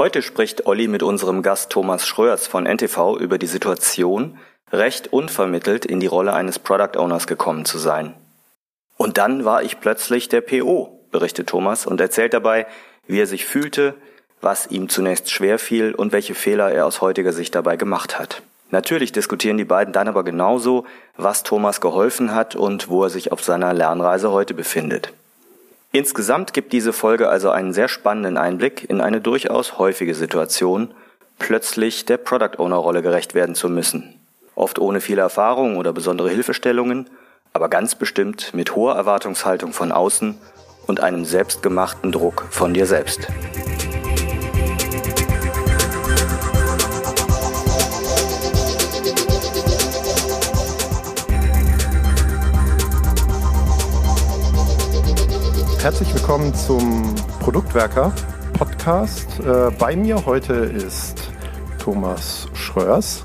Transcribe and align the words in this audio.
Heute 0.00 0.22
spricht 0.22 0.64
Olli 0.64 0.88
mit 0.88 1.02
unserem 1.02 1.42
Gast 1.42 1.72
Thomas 1.72 2.06
Schröers 2.06 2.46
von 2.46 2.64
NTV 2.64 3.18
über 3.18 3.36
die 3.36 3.46
Situation, 3.46 4.38
recht 4.72 5.12
unvermittelt 5.12 5.84
in 5.84 6.00
die 6.00 6.06
Rolle 6.06 6.32
eines 6.32 6.58
Product 6.58 6.96
Owners 6.98 7.26
gekommen 7.26 7.66
zu 7.66 7.76
sein. 7.76 8.14
Und 8.96 9.18
dann 9.18 9.44
war 9.44 9.62
ich 9.62 9.78
plötzlich 9.78 10.30
der 10.30 10.40
PO, 10.40 11.04
berichtet 11.10 11.50
Thomas 11.50 11.84
und 11.84 12.00
erzählt 12.00 12.32
dabei, 12.32 12.66
wie 13.06 13.20
er 13.20 13.26
sich 13.26 13.44
fühlte, 13.44 13.92
was 14.40 14.68
ihm 14.68 14.88
zunächst 14.88 15.30
schwer 15.30 15.58
fiel 15.58 15.94
und 15.94 16.12
welche 16.12 16.34
Fehler 16.34 16.72
er 16.72 16.86
aus 16.86 17.02
heutiger 17.02 17.34
Sicht 17.34 17.54
dabei 17.54 17.76
gemacht 17.76 18.18
hat. 18.18 18.40
Natürlich 18.70 19.12
diskutieren 19.12 19.58
die 19.58 19.66
beiden 19.66 19.92
dann 19.92 20.08
aber 20.08 20.24
genauso, 20.24 20.86
was 21.18 21.42
Thomas 21.42 21.82
geholfen 21.82 22.34
hat 22.34 22.56
und 22.56 22.88
wo 22.88 23.04
er 23.04 23.10
sich 23.10 23.32
auf 23.32 23.44
seiner 23.44 23.74
Lernreise 23.74 24.30
heute 24.32 24.54
befindet. 24.54 25.12
Insgesamt 25.92 26.52
gibt 26.52 26.72
diese 26.72 26.92
Folge 26.92 27.28
also 27.28 27.50
einen 27.50 27.72
sehr 27.72 27.88
spannenden 27.88 28.36
Einblick 28.36 28.88
in 28.88 29.00
eine 29.00 29.20
durchaus 29.20 29.78
häufige 29.78 30.14
Situation, 30.14 30.94
plötzlich 31.40 32.04
der 32.04 32.16
Product 32.16 32.58
Owner 32.58 32.76
Rolle 32.76 33.02
gerecht 33.02 33.34
werden 33.34 33.56
zu 33.56 33.68
müssen. 33.68 34.14
Oft 34.54 34.78
ohne 34.78 35.00
viel 35.00 35.18
Erfahrung 35.18 35.76
oder 35.76 35.92
besondere 35.92 36.30
Hilfestellungen, 36.30 37.10
aber 37.52 37.68
ganz 37.68 37.96
bestimmt 37.96 38.54
mit 38.54 38.76
hoher 38.76 38.94
Erwartungshaltung 38.94 39.72
von 39.72 39.90
außen 39.90 40.38
und 40.86 41.00
einem 41.00 41.24
selbstgemachten 41.24 42.12
Druck 42.12 42.46
von 42.50 42.72
dir 42.72 42.86
selbst. 42.86 43.26
Herzlich 55.82 56.12
willkommen 56.14 56.54
zum 56.54 57.14
Produktwerker 57.40 58.12
Podcast. 58.52 59.40
Äh, 59.40 59.70
bei 59.78 59.96
mir 59.96 60.26
heute 60.26 60.52
ist 60.52 61.32
Thomas 61.78 62.48
Schröers. 62.52 63.24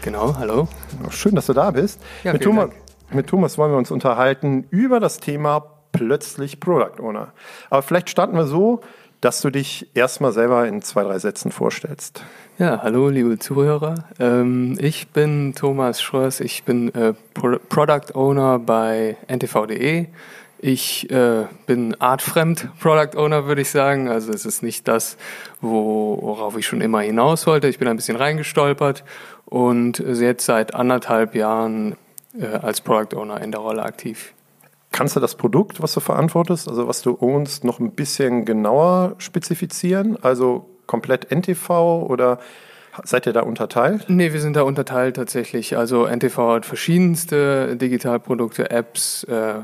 Genau, 0.00 0.36
hallo. 0.38 0.68
Schön, 1.10 1.34
dass 1.34 1.46
du 1.46 1.52
da 1.52 1.72
bist. 1.72 2.00
Ja, 2.22 2.32
mit, 2.32 2.44
Thomas, 2.44 2.70
mit 3.10 3.26
Thomas 3.26 3.58
wollen 3.58 3.72
wir 3.72 3.76
uns 3.76 3.90
unterhalten 3.90 4.68
über 4.70 5.00
das 5.00 5.18
Thema 5.18 5.64
plötzlich 5.90 6.60
Product 6.60 7.02
Owner. 7.02 7.32
Aber 7.70 7.82
vielleicht 7.82 8.08
starten 8.08 8.36
wir 8.36 8.46
so, 8.46 8.82
dass 9.20 9.40
du 9.40 9.50
dich 9.50 9.90
erstmal 9.94 10.30
selber 10.30 10.68
in 10.68 10.82
zwei, 10.82 11.02
drei 11.02 11.18
Sätzen 11.18 11.50
vorstellst. 11.50 12.22
Ja, 12.58 12.80
hallo 12.82 13.08
liebe 13.08 13.38
Zuhörer. 13.40 14.04
Ähm, 14.20 14.78
ich 14.80 15.08
bin 15.08 15.54
Thomas 15.56 16.00
Schröers, 16.00 16.38
ich 16.38 16.62
bin 16.62 16.94
äh, 16.94 17.14
Product 17.34 18.14
Owner 18.14 18.60
bei 18.60 19.16
ntv.de. 19.26 20.06
Ich 20.62 21.10
äh, 21.10 21.46
bin 21.66 21.98
artfremd 22.00 22.68
Product 22.80 23.16
Owner, 23.16 23.46
würde 23.46 23.62
ich 23.62 23.70
sagen. 23.70 24.08
Also 24.08 24.30
es 24.30 24.44
ist 24.44 24.62
nicht 24.62 24.86
das, 24.88 25.16
worauf 25.62 26.58
ich 26.58 26.66
schon 26.66 26.82
immer 26.82 27.00
hinaus 27.00 27.46
wollte. 27.46 27.66
Ich 27.68 27.78
bin 27.78 27.88
ein 27.88 27.96
bisschen 27.96 28.16
reingestolpert 28.16 29.02
und 29.46 29.98
jetzt 30.00 30.44
seit 30.44 30.74
anderthalb 30.74 31.34
Jahren 31.34 31.96
äh, 32.38 32.46
als 32.46 32.82
Product 32.82 33.16
Owner 33.16 33.40
in 33.40 33.52
der 33.52 33.60
Rolle 33.62 33.82
aktiv. 33.82 34.34
Kannst 34.92 35.16
du 35.16 35.20
das 35.20 35.34
Produkt, 35.34 35.80
was 35.80 35.94
du 35.94 36.00
verantwortest, 36.00 36.68
also 36.68 36.86
was 36.86 37.00
du 37.00 37.16
ownst, 37.20 37.64
noch 37.64 37.78
ein 37.78 37.92
bisschen 37.92 38.44
genauer 38.44 39.14
spezifizieren? 39.16 40.22
Also 40.22 40.68
komplett 40.86 41.30
NTV 41.30 42.06
oder 42.06 42.38
Seid 43.04 43.24
ihr 43.26 43.32
da 43.32 43.42
unterteilt? 43.42 44.06
Nee, 44.08 44.32
wir 44.32 44.40
sind 44.40 44.56
da 44.56 44.62
unterteilt 44.62 45.16
tatsächlich. 45.16 45.76
Also 45.76 46.06
NTV 46.06 46.36
hat 46.54 46.66
verschiedenste 46.66 47.76
Digitalprodukte, 47.76 48.68
Apps, 48.70 49.24
äh, 49.24 49.60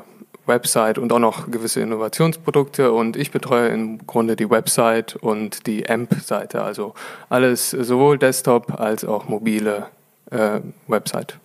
Website 0.46 0.98
und 0.98 1.12
auch 1.12 1.18
noch 1.18 1.50
gewisse 1.50 1.80
Innovationsprodukte 1.80 2.92
und 2.92 3.16
ich 3.16 3.30
betreue 3.30 3.68
im 3.68 4.06
Grunde 4.06 4.36
die 4.36 4.48
Website 4.48 5.16
und 5.16 5.66
die 5.66 5.88
AMP-Seite, 5.88 6.62
also 6.62 6.94
alles 7.28 7.70
sowohl 7.70 8.18
Desktop 8.18 8.78
als 8.80 9.04
auch 9.04 9.28
mobile 9.28 9.86
äh, 10.30 10.60
Website. 10.86 11.38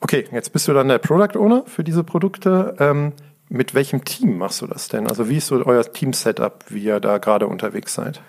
Okay, 0.00 0.26
jetzt 0.32 0.52
bist 0.52 0.66
du 0.66 0.72
dann 0.72 0.88
der 0.88 0.98
Product 0.98 1.38
Owner 1.38 1.64
für 1.66 1.84
diese 1.84 2.04
Produkte. 2.04 2.74
Ähm, 2.78 3.12
mit 3.48 3.74
welchem 3.74 4.04
Team 4.04 4.38
machst 4.38 4.62
du 4.62 4.66
das 4.66 4.88
denn? 4.88 5.08
Also 5.08 5.28
wie 5.28 5.36
ist 5.36 5.48
so 5.48 5.64
euer 5.66 5.84
Team-Setup, 5.84 6.64
wie 6.68 6.84
ihr 6.84 7.00
da 7.00 7.18
gerade 7.18 7.46
unterwegs 7.46 7.94
seid? 7.94 8.22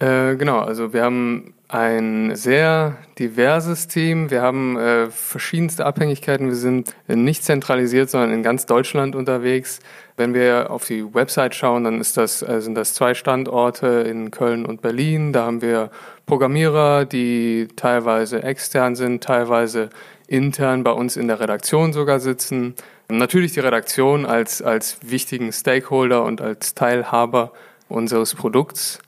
Äh, 0.00 0.36
genau, 0.36 0.58
also 0.58 0.92
wir 0.92 1.02
haben 1.02 1.54
ein 1.68 2.36
sehr 2.36 2.96
diverses 3.18 3.88
Team. 3.88 4.30
Wir 4.30 4.42
haben 4.42 4.76
äh, 4.76 5.10
verschiedenste 5.10 5.86
Abhängigkeiten. 5.86 6.48
Wir 6.48 6.56
sind 6.56 6.94
nicht 7.08 7.42
zentralisiert, 7.42 8.10
sondern 8.10 8.32
in 8.32 8.42
ganz 8.42 8.66
Deutschland 8.66 9.16
unterwegs. 9.16 9.80
Wenn 10.16 10.34
wir 10.34 10.70
auf 10.70 10.84
die 10.84 11.14
Website 11.14 11.54
schauen, 11.54 11.84
dann 11.84 12.00
ist 12.00 12.16
das, 12.16 12.42
äh, 12.42 12.60
sind 12.60 12.74
das 12.74 12.94
zwei 12.94 13.14
Standorte 13.14 13.86
in 13.86 14.30
Köln 14.30 14.66
und 14.66 14.82
Berlin. 14.82 15.32
Da 15.32 15.46
haben 15.46 15.62
wir 15.62 15.90
Programmierer, 16.26 17.06
die 17.06 17.68
teilweise 17.76 18.42
extern 18.42 18.94
sind, 18.94 19.24
teilweise 19.24 19.90
intern 20.26 20.84
bei 20.84 20.92
uns 20.92 21.16
in 21.16 21.28
der 21.28 21.40
Redaktion 21.40 21.92
sogar 21.92 22.20
sitzen. 22.20 22.74
Natürlich 23.08 23.52
die 23.52 23.60
Redaktion 23.60 24.26
als, 24.26 24.62
als 24.62 24.98
wichtigen 25.02 25.52
Stakeholder 25.52 26.24
und 26.24 26.40
als 26.40 26.74
Teilhaber 26.74 27.52
unseres 27.88 28.34
Produkts. 28.34 29.00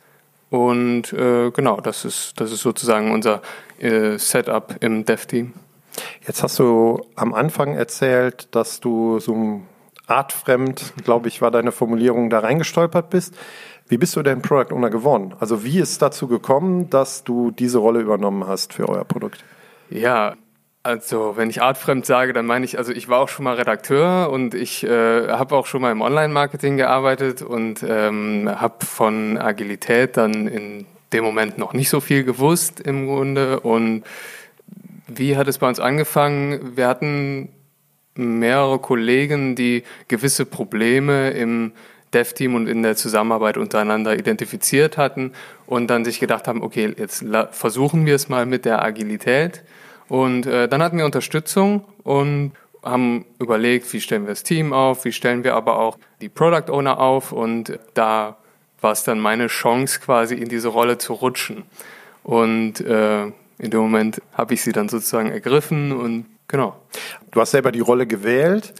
Und 0.51 1.13
äh, 1.13 1.51
genau, 1.51 1.81
das 1.81 2.05
ist, 2.05 2.41
das 2.41 2.53
ist 2.53 2.61
sozusagen 2.61 3.11
unser 3.11 3.43
äh, 3.79 4.19
Setup 4.19 4.77
im 4.81 5.05
Dev-Team. 5.05 5.53
Jetzt 6.27 6.43
hast 6.43 6.59
du 6.59 7.05
am 7.17 7.35
Anfang 7.35 7.75
erzählt, 7.75 8.55
dass 8.55 8.81
du 8.81 9.19
so 9.19 9.63
artfremd, 10.07 10.95
glaube 11.05 11.29
ich, 11.29 11.43
war 11.43 11.51
deine 11.51 11.73
Formulierung, 11.73 12.31
da 12.31 12.41
reingestolpert 12.41 13.11
bist. 13.11 13.35
Wie 13.89 13.99
bist 13.99 14.17
du 14.17 14.23
denn 14.23 14.43
Product 14.43 14.75
Owner 14.75 14.91
geworden? 14.91 15.35
Also 15.39 15.65
wie 15.65 15.79
ist 15.79 16.03
dazu 16.03 16.27
gekommen, 16.27 16.91
dass 16.91 17.25
du 17.25 17.51
diese 17.51 17.79
Rolle 17.79 18.01
übernommen 18.01 18.47
hast 18.47 18.73
für 18.73 18.89
euer 18.89 19.05
Produkt? 19.05 19.45
Ja, 19.91 20.35
also, 20.87 21.37
wenn 21.37 21.51
ich 21.51 21.61
artfremd 21.61 22.07
sage, 22.07 22.33
dann 22.33 22.47
meine 22.47 22.65
ich, 22.65 22.79
also 22.79 22.93
ich 22.93 23.09
war 23.09 23.19
auch 23.19 23.29
schon 23.29 23.45
mal 23.45 23.57
Redakteur 23.57 24.31
und 24.31 24.55
ich 24.55 24.85
äh, 24.85 25.29
habe 25.29 25.57
auch 25.57 25.67
schon 25.67 25.83
mal 25.83 25.91
im 25.91 26.01
Online-Marketing 26.01 26.77
gearbeitet 26.77 27.43
und 27.43 27.85
ähm, 27.87 28.49
habe 28.49 28.87
von 28.87 29.37
Agilität 29.37 30.17
dann 30.17 30.47
in 30.47 30.87
dem 31.13 31.25
Moment 31.25 31.59
noch 31.59 31.73
nicht 31.73 31.89
so 31.89 31.99
viel 31.99 32.23
gewusst 32.23 32.81
im 32.81 33.07
Grunde. 33.07 33.59
Und 33.59 34.05
wie 35.09 35.37
hat 35.37 35.49
es 35.49 35.59
bei 35.59 35.67
uns 35.67 35.81
angefangen? 35.81 36.77
Wir 36.77 36.87
hatten 36.87 37.49
mehrere 38.15 38.79
Kollegen, 38.79 39.57
die 39.57 39.83
gewisse 40.07 40.47
Probleme 40.47 41.31
im 41.31 41.73
Dev-Team 42.15 42.55
und 42.55 42.69
in 42.69 42.85
der 42.85 42.95
Zusammenarbeit 42.95 43.57
untereinander 43.57 44.17
identifiziert 44.17 44.97
hatten 44.99 45.33
und 45.67 45.89
dann 45.89 46.05
sich 46.05 46.21
gedacht 46.21 46.47
haben, 46.47 46.63
okay, 46.63 46.95
jetzt 46.97 47.25
versuchen 47.51 48.07
wir 48.07 48.15
es 48.15 48.29
mal 48.29 48.47
mit 48.47 48.65
der 48.65 48.85
Agilität 48.85 49.65
und 50.09 50.47
äh, 50.47 50.69
dann 50.69 50.83
hatten 50.83 50.99
wir 50.99 51.05
Unterstützung 51.05 51.85
und 52.03 52.53
haben 52.83 53.25
überlegt, 53.41 53.93
wie 53.93 54.01
stellen 54.01 54.23
wir 54.23 54.31
das 54.31 54.45
Team 54.45 54.73
auf, 54.73 55.05
wie 55.05 55.13
stellen 55.13 55.43
wir 55.43 55.55
aber 55.55 55.79
auch 55.79 55.99
die 56.21 56.29
Product 56.29 56.71
Owner 56.71 57.01
auf 57.01 57.33
und 57.33 57.79
da 57.95 58.37
war 58.81 58.93
es 58.93 59.03
dann 59.03 59.19
meine 59.19 59.49
Chance 59.49 60.01
quasi 60.01 60.37
in 60.37 60.49
diese 60.49 60.69
Rolle 60.69 60.99
zu 60.99 61.15
rutschen. 61.15 61.65
Und 62.23 62.81
äh, 62.81 63.25
in 63.25 63.71
dem 63.71 63.81
Moment 63.81 64.21
habe 64.35 64.55
ich 64.55 64.63
sie 64.63 64.73
dann 64.73 64.89
sozusagen 64.89 65.31
ergriffen 65.31 65.93
und 65.93 66.27
genau. 66.47 66.77
Du 67.31 67.41
hast 67.41 67.53
selber 67.53 67.73
die 67.73 67.81
Rolle 67.81 68.07
gewählt 68.07 68.75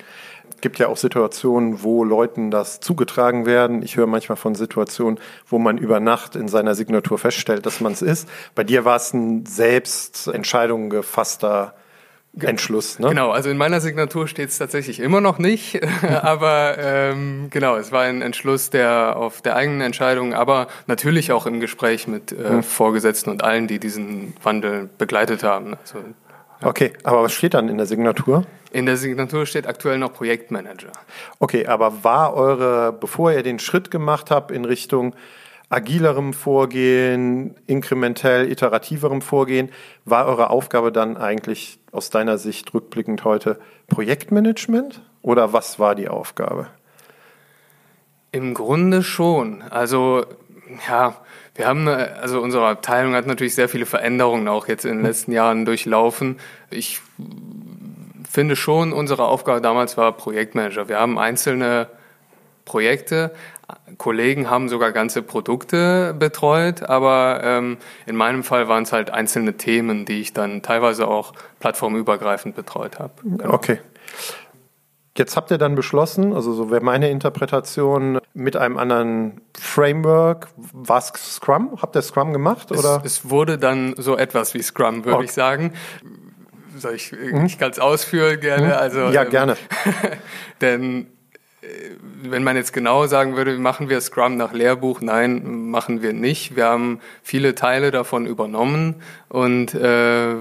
gibt 0.61 0.79
ja 0.79 0.89
auch 0.89 0.97
Situationen, 0.97 1.83
wo 1.83 2.05
Leuten 2.05 2.51
das 2.51 2.81
zugetragen 2.81 3.47
werden. 3.47 3.83
Ich 3.83 3.97
höre 3.97 4.07
manchmal 4.07 4.37
von 4.37 4.55
Situationen, 4.55 5.19
wo 5.49 5.59
man 5.59 5.79
über 5.79 6.01
Nacht 6.01 6.37
in 6.37 6.49
seiner 6.49 6.75
Signatur 6.75 7.19
feststellt, 7.19 7.67
dass 7.67 7.81
man 7.81 7.93
es 7.93 8.03
ist. 8.03 8.29
Bei 8.55 8.65
dir 8.65 8.85
war 8.85 8.97
es 8.97 9.13
ein 9.13 9.47
selbst 9.47 10.29
Entscheidung 10.29 10.91
gefasster 10.91 11.75
Entschluss, 12.39 12.99
ne? 12.99 13.09
Genau, 13.09 13.31
also 13.31 13.49
in 13.49 13.57
meiner 13.57 13.81
Signatur 13.81 14.29
steht 14.29 14.51
es 14.51 14.59
tatsächlich 14.59 15.01
immer 15.01 15.23
noch 15.23 15.39
nicht, 15.39 15.81
aber 16.03 16.77
ähm, 16.79 17.47
genau, 17.49 17.77
es 17.77 17.93
war 17.93 18.03
ein 18.03 18.21
Entschluss 18.21 18.69
der 18.69 19.17
auf 19.17 19.41
der 19.41 19.57
eigenen 19.57 19.81
Entscheidung, 19.81 20.35
aber 20.35 20.67
natürlich 20.87 21.33
auch 21.33 21.47
im 21.47 21.61
Gespräch 21.61 22.07
mit 22.07 22.33
äh, 22.33 22.49
hm. 22.49 22.63
Vorgesetzten 22.63 23.31
und 23.31 23.43
allen, 23.43 23.69
die 23.69 23.79
diesen 23.79 24.35
Wandel 24.43 24.91
begleitet 24.99 25.43
haben. 25.43 25.77
Also 25.81 26.01
Okay, 26.63 26.93
aber 27.05 27.23
was 27.23 27.33
steht 27.33 27.55
dann 27.55 27.69
in 27.69 27.77
der 27.77 27.87
Signatur? 27.87 28.45
In 28.77 28.85
der 28.85 28.99
Signatur 28.99 29.47
steht 29.47 29.67
aktuell 29.67 29.97
noch 29.97 30.13
Projektmanager. 30.13 30.93
Okay, 31.39 31.65
aber 31.65 32.05
war 32.05 32.35
eure, 32.35 32.93
bevor 32.93 33.33
ihr 33.33 33.43
den 33.43 33.59
Schritt 33.59 33.91
gemacht 33.91 34.31
habt 34.31 34.51
in 34.51 34.67
Richtung 34.67 35.17
agilerem 35.71 36.35
Vorgehen, 36.35 37.55
inkrementell 37.67 38.53
iterativerem 38.53 39.23
Vorgehen, 39.23 39.71
war 40.05 40.27
eure 40.27 40.51
Aufgabe 40.51 40.93
dann 40.93 41.17
eigentlich 41.17 41.79
aus 41.91 42.11
deiner 42.11 42.37
Sicht 42.37 42.75
rückblickend 42.75 43.25
heute 43.25 43.59
Projektmanagement 43.87 45.01
oder 45.23 45.55
was 45.55 45.79
war 45.79 45.95
die 45.95 46.09
Aufgabe? 46.09 46.67
Im 48.31 48.53
Grunde 48.53 49.03
schon. 49.03 49.63
Also 49.63 50.27
ja, 50.87 51.17
wir 51.55 51.67
haben, 51.67 51.89
also 51.89 52.43
unsere 52.43 52.67
Abteilung 52.69 53.15
hat 53.15 53.27
natürlich 53.27 53.55
sehr 53.55 53.71
viele 53.71 53.87
Veränderungen 53.87 54.49
auch 54.49 54.69
jetzt 54.69 54.85
in 54.85 54.99
den 54.99 55.07
letzten 55.07 55.33
Jahren 55.33 55.65
durchlaufen. 55.65 56.39
Ich 56.69 57.01
finde 58.37 58.55
schon, 58.55 58.93
unsere 58.93 59.25
Aufgabe 59.25 59.63
damals 59.63 59.97
war 59.97 60.13
Projektmanager. 60.13 60.91
Wir 60.91 61.01
haben 61.01 61.19
einzelne 61.19 61.87
Projekte. 62.67 63.33
Kollegen 63.97 64.51
haben 64.51 64.69
sogar 64.69 64.93
ganze 64.93 65.23
Produkte 65.23 66.13
betreut, 66.13 66.83
aber 66.83 67.41
ähm, 67.43 67.79
in 68.05 68.15
meinem 68.15 68.45
Fall 68.45 68.69
waren 68.69 68.83
es 68.83 68.93
halt 68.93 69.09
einzelne 69.09 69.57
Themen, 69.57 70.05
die 70.05 70.21
ich 70.21 70.35
dann 70.35 70.61
teilweise 70.61 71.09
auch 71.09 71.33
plattformübergreifend 71.61 72.55
betreut 72.55 72.99
habe. 72.99 73.15
Genau. 73.23 73.55
Okay. 73.55 73.81
Jetzt 75.17 75.35
habt 75.35 75.51
ihr 75.51 75.57
dann 75.57 75.75
beschlossen, 75.75 76.35
also 76.35 76.53
so 76.53 76.71
wäre 76.71 76.85
meine 76.85 77.09
Interpretation, 77.09 78.19
mit 78.35 78.55
einem 78.55 78.77
anderen 78.77 79.41
Framework, 79.59 80.49
was 80.57 81.11
Scrum? 81.17 81.79
Habt 81.81 81.97
ihr 81.97 82.03
Scrum 82.03 82.35
gemacht? 82.35 82.71
Oder? 82.71 83.01
Es, 83.03 83.21
es 83.21 83.31
wurde 83.31 83.57
dann 83.57 83.95
so 83.97 84.15
etwas 84.15 84.53
wie 84.53 84.61
Scrum, 84.61 85.07
würde 85.07 85.17
okay. 85.17 85.25
ich 85.25 85.33
sagen. 85.33 85.73
Soll 86.79 86.95
ich, 86.95 87.11
hm? 87.11 87.45
ich 87.47 87.59
kann 87.59 87.71
es 87.71 87.79
ausführen 87.79 88.41
gerne? 88.41 88.75
Hm? 88.75 88.79
Also, 88.79 89.01
ja, 89.09 89.25
ähm, 89.25 89.31
gerne. 89.31 89.57
denn 90.61 91.07
äh, 91.63 91.67
wenn 92.23 92.45
man 92.45 92.57
jetzt 92.57 92.73
genau 92.73 93.07
sagen 93.07 93.37
würde, 93.37 93.59
machen 93.59 93.89
wir 93.89 94.01
Scrum 94.01 94.37
nach 94.37 94.53
Lehrbuch, 94.53 95.01
nein, 95.01 95.71
machen 95.71 96.03
wir 96.03 96.13
nicht. 96.13 96.57
Wir 96.57 96.67
haben 96.67 97.01
viele 97.23 97.55
Teile 97.55 97.91
davon 97.91 98.27
übernommen 98.27 98.97
und 99.29 99.75
äh, 99.75 100.35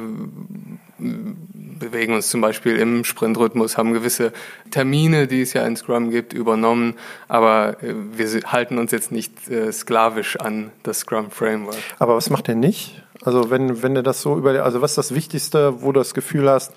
bewegen 1.79 2.13
uns 2.13 2.29
zum 2.29 2.41
Beispiel 2.41 2.77
im 2.77 3.03
Sprintrhythmus, 3.03 3.77
haben 3.77 3.93
gewisse 3.93 4.31
Termine, 4.71 5.27
die 5.27 5.41
es 5.41 5.53
ja 5.53 5.65
in 5.65 5.75
Scrum 5.75 6.09
gibt, 6.09 6.33
übernommen, 6.33 6.95
aber 7.27 7.77
äh, 7.83 7.93
wir 8.13 8.27
halten 8.51 8.77
uns 8.77 8.91
jetzt 8.91 9.11
nicht 9.11 9.49
äh, 9.49 9.71
sklavisch 9.71 10.37
an 10.37 10.71
das 10.83 10.99
Scrum 10.99 11.31
Framework. 11.31 11.77
Aber 11.99 12.15
was 12.15 12.29
macht 12.29 12.49
er 12.49 12.55
nicht? 12.55 13.04
Also 13.23 13.49
wenn, 13.49 13.81
wenn 13.81 13.95
du 13.95 14.03
das 14.03 14.21
so 14.21 14.37
über, 14.37 14.63
also 14.63 14.81
was 14.81 14.91
ist 14.91 14.97
das 14.97 15.15
Wichtigste, 15.15 15.81
wo 15.81 15.91
du 15.91 15.99
das 15.99 16.13
Gefühl 16.13 16.49
hast, 16.49 16.73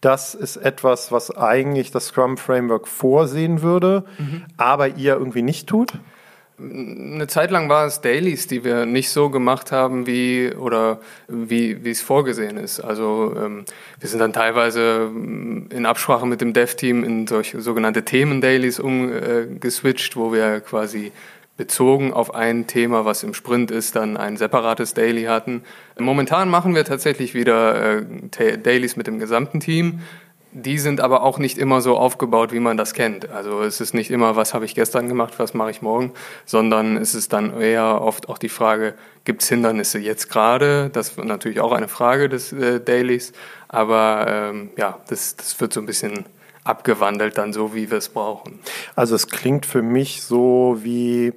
das 0.00 0.34
ist 0.34 0.56
etwas, 0.56 1.12
was 1.12 1.30
eigentlich 1.36 1.92
das 1.92 2.06
Scrum 2.08 2.36
Framework 2.36 2.88
vorsehen 2.88 3.62
würde, 3.62 4.04
mhm. 4.18 4.44
aber 4.56 4.88
ihr 4.88 5.14
irgendwie 5.14 5.42
nicht 5.42 5.68
tut? 5.68 5.92
Eine 6.58 7.26
Zeit 7.28 7.50
lang 7.50 7.68
war 7.68 7.86
es 7.86 8.02
Dailies, 8.02 8.46
die 8.46 8.62
wir 8.62 8.84
nicht 8.84 9.10
so 9.10 9.30
gemacht 9.30 9.72
haben, 9.72 10.06
wie 10.06 10.52
oder 10.54 11.00
wie, 11.26 11.84
wie 11.84 11.90
es 11.90 12.02
vorgesehen 12.02 12.56
ist. 12.56 12.80
Also 12.80 13.34
ähm, 13.36 13.64
wir 13.98 14.08
sind 14.08 14.18
dann 14.18 14.32
teilweise 14.32 15.10
ähm, 15.10 15.68
in 15.70 15.86
Absprache 15.86 16.26
mit 16.26 16.40
dem 16.40 16.52
Dev-Team 16.52 17.04
in 17.04 17.26
solche 17.26 17.60
sogenannte 17.60 18.04
Themen-Dailies 18.04 18.80
umgeswitcht, 18.80 20.14
äh, 20.14 20.16
wo 20.16 20.32
wir 20.32 20.60
quasi 20.60 21.10
bezogen 21.62 22.12
auf 22.12 22.34
ein 22.34 22.66
Thema, 22.66 23.04
was 23.04 23.22
im 23.22 23.34
Sprint 23.34 23.70
ist, 23.70 23.94
dann 23.94 24.16
ein 24.16 24.36
separates 24.36 24.94
Daily 24.94 25.24
hatten. 25.26 25.62
Momentan 25.96 26.48
machen 26.48 26.74
wir 26.74 26.84
tatsächlich 26.84 27.34
wieder 27.34 28.00
äh, 28.00 28.58
Dailies 28.58 28.96
mit 28.96 29.06
dem 29.06 29.20
gesamten 29.20 29.60
Team. 29.60 30.00
Die 30.50 30.78
sind 30.78 31.00
aber 31.00 31.22
auch 31.22 31.38
nicht 31.38 31.58
immer 31.58 31.80
so 31.80 31.96
aufgebaut, 31.96 32.52
wie 32.52 32.58
man 32.58 32.76
das 32.76 32.94
kennt. 32.94 33.30
Also 33.30 33.62
es 33.62 33.80
ist 33.80 33.94
nicht 33.94 34.10
immer, 34.10 34.34
was 34.34 34.54
habe 34.54 34.64
ich 34.64 34.74
gestern 34.74 35.06
gemacht, 35.06 35.34
was 35.36 35.54
mache 35.54 35.70
ich 35.70 35.82
morgen, 35.82 36.12
sondern 36.46 36.96
es 36.96 37.14
ist 37.14 37.32
dann 37.32 37.58
eher 37.60 38.00
oft 38.02 38.28
auch 38.28 38.38
die 38.38 38.48
Frage, 38.48 38.94
gibt 39.24 39.42
es 39.42 39.48
Hindernisse 39.48 40.00
jetzt 40.00 40.30
gerade? 40.30 40.90
Das 40.92 41.10
ist 41.10 41.24
natürlich 41.24 41.60
auch 41.60 41.70
eine 41.70 41.86
Frage 41.86 42.28
des 42.28 42.52
äh, 42.52 42.80
Dailies, 42.80 43.32
aber 43.68 44.26
ähm, 44.28 44.70
ja, 44.76 44.98
das, 45.08 45.36
das 45.36 45.60
wird 45.60 45.72
so 45.72 45.78
ein 45.78 45.86
bisschen 45.86 46.24
abgewandelt 46.64 47.38
dann 47.38 47.52
so, 47.52 47.74
wie 47.74 47.90
wir 47.90 47.98
es 47.98 48.08
brauchen. 48.08 48.60
Also 48.94 49.14
es 49.14 49.28
klingt 49.28 49.66
für 49.66 49.82
mich 49.82 50.22
so 50.22 50.78
wie 50.82 51.32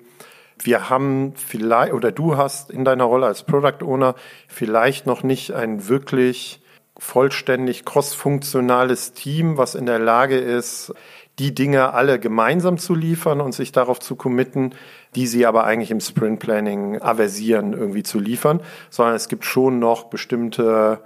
wir 0.64 0.90
haben 0.90 1.34
vielleicht, 1.36 1.94
oder 1.94 2.12
du 2.12 2.38
hast 2.38 2.72
in 2.72 2.86
deiner 2.86 3.04
Rolle 3.04 3.28
als 3.28 3.44
Product 3.44 3.84
Owner 3.84 4.16
vielleicht 4.48 5.06
noch 5.06 5.22
nicht 5.24 5.52
ein 5.52 5.88
wirklich 5.88 6.62
vollständig 6.98 7.86
cross-funktionales 7.86 9.14
Team, 9.14 9.58
was 9.58 9.76
in 9.76 9.86
der 9.86 10.00
Lage 10.00 10.38
ist, 10.38 10.94
die 11.40 11.54
Dinge 11.54 11.94
alle 11.94 12.20
gemeinsam 12.20 12.78
zu 12.78 12.96
liefern 12.96 13.42
und 13.42 13.54
sich 13.54 13.74
darauf 13.74 14.00
zu 14.00 14.16
committen, 14.16 14.74
die 15.16 15.28
sie 15.28 15.46
aber 15.46 15.66
eigentlich 15.66 15.92
im 15.92 16.00
Sprint 16.00 16.40
Planning 16.40 17.02
aversieren, 17.02 17.74
irgendwie 17.74 18.04
zu 18.04 18.20
liefern, 18.20 18.62
sondern 18.90 19.16
es 19.16 19.28
gibt 19.28 19.44
schon 19.44 19.80
noch 19.80 20.06
bestimmte 20.06 21.02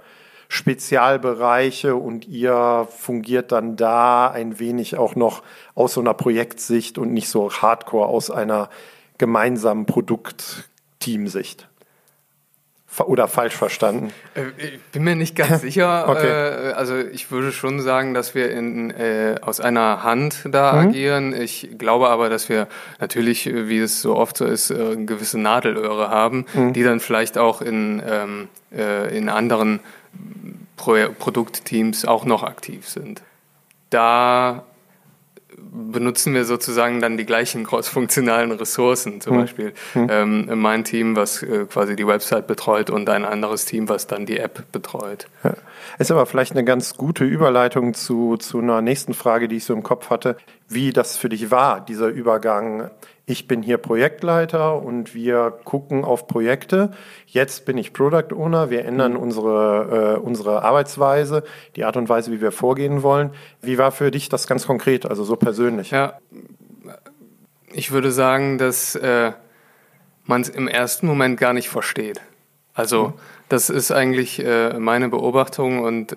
Spezialbereiche 0.52 1.94
und 1.94 2.26
ihr 2.26 2.88
fungiert 2.90 3.52
dann 3.52 3.76
da 3.76 4.28
ein 4.28 4.58
wenig 4.58 4.96
auch 4.96 5.14
noch 5.14 5.44
aus 5.76 5.94
so 5.94 6.00
einer 6.00 6.12
Projektsicht 6.12 6.98
und 6.98 7.12
nicht 7.12 7.28
so 7.28 7.52
hardcore 7.52 8.08
aus 8.08 8.32
einer 8.32 8.68
gemeinsamen 9.16 9.86
Produktteamsicht 9.86 11.69
oder 12.98 13.28
falsch 13.28 13.54
verstanden? 13.54 14.12
Äh, 14.34 14.48
ich 14.56 14.80
bin 14.92 15.04
mir 15.04 15.16
nicht 15.16 15.36
ganz 15.36 15.60
sicher. 15.62 16.08
okay. 16.08 16.70
Äh, 16.70 16.72
also 16.72 16.98
ich 16.98 17.30
würde 17.30 17.52
schon 17.52 17.80
sagen, 17.80 18.14
dass 18.14 18.34
wir 18.34 18.50
in, 18.50 18.90
äh, 18.90 19.36
aus 19.40 19.60
einer 19.60 20.02
Hand 20.02 20.40
da 20.50 20.72
mhm. 20.72 20.88
agieren. 20.88 21.40
Ich 21.40 21.70
glaube 21.78 22.08
aber, 22.08 22.28
dass 22.28 22.48
wir 22.48 22.66
natürlich, 22.98 23.46
wie 23.52 23.78
es 23.78 24.02
so 24.02 24.16
oft 24.16 24.36
so 24.36 24.44
ist, 24.44 24.70
äh, 24.70 24.96
gewisse 24.96 25.38
Nadelöhre 25.38 26.10
haben, 26.10 26.46
mhm. 26.54 26.72
die 26.72 26.82
dann 26.82 27.00
vielleicht 27.00 27.38
auch 27.38 27.62
in, 27.62 28.02
ähm, 28.06 28.48
äh, 28.76 29.16
in 29.16 29.28
anderen 29.28 29.80
Pro 30.76 30.96
Produktteams 31.18 32.04
auch 32.04 32.24
noch 32.24 32.42
aktiv 32.42 32.88
sind. 32.88 33.22
Da 33.90 34.64
benutzen 35.58 36.34
wir 36.34 36.44
sozusagen 36.44 37.00
dann 37.00 37.16
die 37.16 37.26
gleichen 37.26 37.64
cross-funktionalen 37.64 38.52
Ressourcen. 38.52 39.20
Zum 39.20 39.34
hm. 39.34 39.40
Beispiel 39.40 39.72
hm. 39.92 40.06
Ähm, 40.10 40.60
mein 40.60 40.84
Team, 40.84 41.16
was 41.16 41.42
äh, 41.42 41.66
quasi 41.66 41.96
die 41.96 42.06
Website 42.06 42.46
betreut 42.46 42.90
und 42.90 43.08
ein 43.08 43.24
anderes 43.24 43.64
Team, 43.64 43.88
was 43.88 44.06
dann 44.06 44.26
die 44.26 44.38
App 44.38 44.70
betreut. 44.72 45.26
Ja. 45.44 45.54
Ist 45.98 46.10
aber 46.10 46.26
vielleicht 46.26 46.52
eine 46.52 46.64
ganz 46.64 46.96
gute 46.96 47.24
Überleitung 47.24 47.94
zu, 47.94 48.36
zu 48.36 48.58
einer 48.58 48.80
nächsten 48.80 49.14
Frage, 49.14 49.48
die 49.48 49.56
ich 49.56 49.64
so 49.64 49.74
im 49.74 49.82
Kopf 49.82 50.10
hatte, 50.10 50.36
wie 50.68 50.92
das 50.92 51.16
für 51.16 51.28
dich 51.28 51.50
war, 51.50 51.80
dieser 51.80 52.08
Übergang 52.08 52.90
ich 53.26 53.46
bin 53.46 53.62
hier 53.62 53.78
Projektleiter 53.78 54.82
und 54.82 55.14
wir 55.14 55.52
gucken 55.64 56.04
auf 56.04 56.26
Projekte. 56.26 56.90
Jetzt 57.26 57.64
bin 57.64 57.78
ich 57.78 57.92
Product 57.92 58.34
Owner. 58.34 58.70
Wir 58.70 58.84
ändern 58.84 59.12
mhm. 59.12 59.18
unsere, 59.20 60.16
äh, 60.16 60.20
unsere 60.20 60.62
Arbeitsweise, 60.62 61.44
die 61.76 61.84
Art 61.84 61.96
und 61.96 62.08
Weise, 62.08 62.32
wie 62.32 62.40
wir 62.40 62.52
vorgehen 62.52 63.02
wollen. 63.02 63.30
Wie 63.62 63.78
war 63.78 63.92
für 63.92 64.10
dich 64.10 64.28
das 64.28 64.46
ganz 64.46 64.66
konkret, 64.66 65.06
also 65.06 65.22
so 65.24 65.36
persönlich? 65.36 65.92
Ja, 65.92 66.18
ich 67.72 67.92
würde 67.92 68.10
sagen, 68.10 68.58
dass 68.58 68.96
äh, 68.96 69.32
man 70.24 70.40
es 70.40 70.48
im 70.48 70.68
ersten 70.68 71.06
Moment 71.06 71.38
gar 71.38 71.52
nicht 71.52 71.68
versteht. 71.68 72.20
Also 72.74 73.08
mhm. 73.08 73.12
das 73.48 73.70
ist 73.70 73.90
eigentlich 73.90 74.44
äh, 74.44 74.78
meine 74.78 75.08
Beobachtung 75.08 75.80
und 75.80 76.12
äh, 76.12 76.16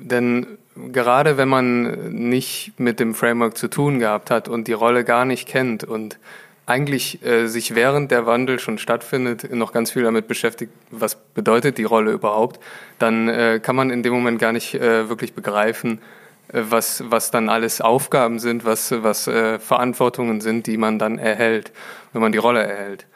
denn 0.00 0.58
gerade 0.92 1.36
wenn 1.36 1.48
man 1.48 2.12
nicht 2.12 2.78
mit 2.78 3.00
dem 3.00 3.14
Framework 3.14 3.56
zu 3.56 3.68
tun 3.68 3.98
gehabt 3.98 4.30
hat 4.30 4.48
und 4.48 4.68
die 4.68 4.72
Rolle 4.72 5.04
gar 5.04 5.24
nicht 5.24 5.48
kennt 5.48 5.84
und 5.84 6.18
eigentlich 6.66 7.24
äh, 7.24 7.46
sich 7.46 7.74
während 7.74 8.10
der 8.10 8.26
Wandel 8.26 8.58
schon 8.58 8.78
stattfindet, 8.78 9.52
noch 9.54 9.72
ganz 9.72 9.92
viel 9.92 10.02
damit 10.02 10.26
beschäftigt, 10.26 10.72
was 10.90 11.14
bedeutet 11.14 11.78
die 11.78 11.84
Rolle 11.84 12.10
überhaupt, 12.10 12.60
dann 12.98 13.28
äh, 13.28 13.60
kann 13.62 13.76
man 13.76 13.90
in 13.90 14.02
dem 14.02 14.12
Moment 14.12 14.40
gar 14.40 14.52
nicht 14.52 14.74
äh, 14.74 15.08
wirklich 15.08 15.32
begreifen, 15.32 16.00
äh, 16.48 16.62
was, 16.68 17.04
was 17.08 17.30
dann 17.30 17.48
alles 17.48 17.80
Aufgaben 17.80 18.40
sind, 18.40 18.64
was, 18.64 18.90
was 18.90 19.28
äh, 19.28 19.60
Verantwortungen 19.60 20.40
sind, 20.40 20.66
die 20.66 20.76
man 20.76 20.98
dann 20.98 21.18
erhält, 21.18 21.70
wenn 22.12 22.20
man 22.20 22.32
die 22.32 22.38
Rolle 22.38 22.64
erhält. 22.64 23.06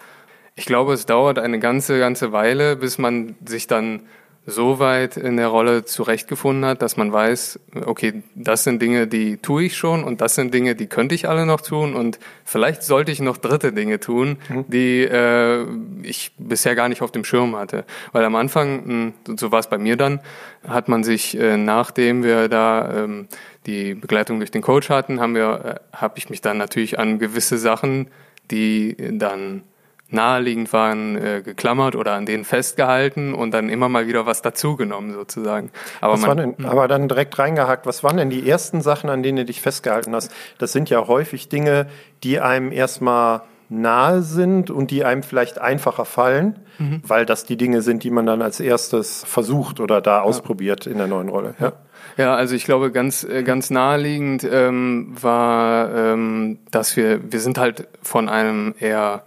Ich 0.55 0.67
glaube, 0.67 0.93
es 0.93 1.07
dauert 1.07 1.38
eine 1.38 1.59
ganze, 1.59 1.99
ganze 1.99 2.31
Weile, 2.31 2.76
bis 2.76 2.99
man 2.99 3.35
sich 3.45 3.67
dann 3.67 4.02
so 4.47 4.78
weit 4.78 5.16
in 5.16 5.37
der 5.37 5.49
Rolle 5.49 5.85
zurechtgefunden 5.85 6.64
hat, 6.64 6.82
dass 6.82 6.97
man 6.97 7.12
weiß, 7.12 7.61
okay, 7.85 8.23
das 8.35 8.64
sind 8.64 8.80
Dinge, 8.80 9.06
die 9.06 9.37
tue 9.37 9.64
ich 9.64 9.76
schon 9.76 10.02
und 10.02 10.20
das 10.20 10.35
sind 10.35 10.54
Dinge, 10.54 10.75
die 10.75 10.87
könnte 10.87 11.14
ich 11.14 11.28
alle 11.28 11.44
noch 11.44 11.61
tun 11.61 11.94
und 11.94 12.18
vielleicht 12.44 12.82
sollte 12.82 13.12
ich 13.12 13.20
noch 13.20 13.37
dritte 13.37 13.73
Dinge 13.73 14.00
tun, 14.00 14.38
mhm. 14.49 14.64
die 14.68 15.02
äh, 15.02 15.66
ich 16.02 16.32
bisher 16.38 16.75
gar 16.75 16.88
nicht 16.88 17.02
auf 17.02 17.12
dem 17.12 17.25
Schirm 17.25 17.54
hatte. 17.54 17.85
Weil 18.12 18.25
am 18.25 18.35
Anfang, 18.35 19.12
hm, 19.26 19.37
so 19.37 19.52
war 19.52 19.61
es 19.61 19.68
bei 19.68 19.78
mir 19.78 19.97
dann, 19.97 20.20
hat 20.66 20.88
man 20.88 21.04
sich, 21.04 21.38
äh, 21.38 21.56
nachdem 21.56 22.23
wir 22.23 22.49
da 22.49 23.04
ähm, 23.04 23.28
die 23.66 23.94
Begleitung 23.94 24.38
durch 24.38 24.50
den 24.50 24.62
Coach 24.62 24.88
hatten, 24.88 25.20
haben 25.20 25.35
wir, 25.35 25.80
äh, 25.92 25.97
habe 25.97 26.18
ich 26.18 26.30
mich 26.30 26.40
dann 26.40 26.56
natürlich 26.56 26.99
an 26.99 27.18
gewisse 27.18 27.59
Sachen, 27.59 28.09
die 28.50 28.97
dann 29.12 29.62
naheliegend 30.11 30.73
waren, 30.73 31.17
äh, 31.17 31.43
geklammert 31.45 31.97
oder 31.97 32.12
an 32.12 32.26
denen 32.26 32.45
festgehalten 32.45 33.35
und 33.35 33.52
dann 33.52 33.69
immer 33.69 33.88
mal 33.88 34.07
wieder 34.07 34.26
was 34.26 34.43
dazugenommen 34.43 35.12
sozusagen. 35.12 35.71
Aber, 36.00 36.14
was 36.14 36.23
man, 36.23 36.37
denn, 36.37 36.57
hm. 36.57 36.67
aber 36.67 36.88
dann 36.88 37.09
direkt 37.09 37.38
reingehakt, 37.38 37.87
was 37.87 38.02
waren 38.02 38.17
denn 38.17 38.31
die 38.31 38.49
ersten 38.49 38.81
Sachen, 38.81 39.11
an 39.11 39.23
denen 39.23 39.38
du 39.38 39.45
dich 39.45 39.61
festgehalten 39.61 40.14
hast? 40.14 40.33
Das 40.59 40.73
sind 40.73 40.90
ja 40.90 41.07
häufig 41.07 41.49
Dinge, 41.49 41.87
die 42.23 42.40
einem 42.40 42.73
erstmal 42.73 43.43
nahe 43.71 44.23
sind 44.23 44.71
und 44.71 44.90
die 44.90 45.05
einem 45.05 45.23
vielleicht 45.23 45.61
einfacher 45.61 46.05
fallen, 46.05 46.59
mhm. 46.79 47.02
weil 47.07 47.25
das 47.25 47.45
die 47.45 47.57
Dinge 47.57 47.83
sind, 47.83 48.02
die 48.02 48.11
man 48.11 48.26
dann 48.26 48.43
als 48.43 48.59
erstes 48.59 49.23
versucht 49.25 49.79
oder 49.79 50.00
da 50.00 50.23
ausprobiert 50.23 50.87
in 50.87 50.99
der 50.99 51.07
neuen 51.07 51.29
Rolle. 51.29 51.55
Ja. 51.59 51.73
Ja, 52.17 52.35
also 52.35 52.55
ich 52.55 52.64
glaube, 52.64 52.90
ganz, 52.90 53.25
äh, 53.25 53.43
ganz 53.43 53.71
naheliegend 53.71 54.47
ähm, 54.50 55.14
war, 55.21 55.95
ähm, 55.95 56.59
dass 56.71 56.97
wir, 56.97 57.33
wir 57.33 57.40
sind 57.40 57.57
halt 57.57 57.88
von 58.02 58.29
einem 58.29 58.75
eher 58.79 59.23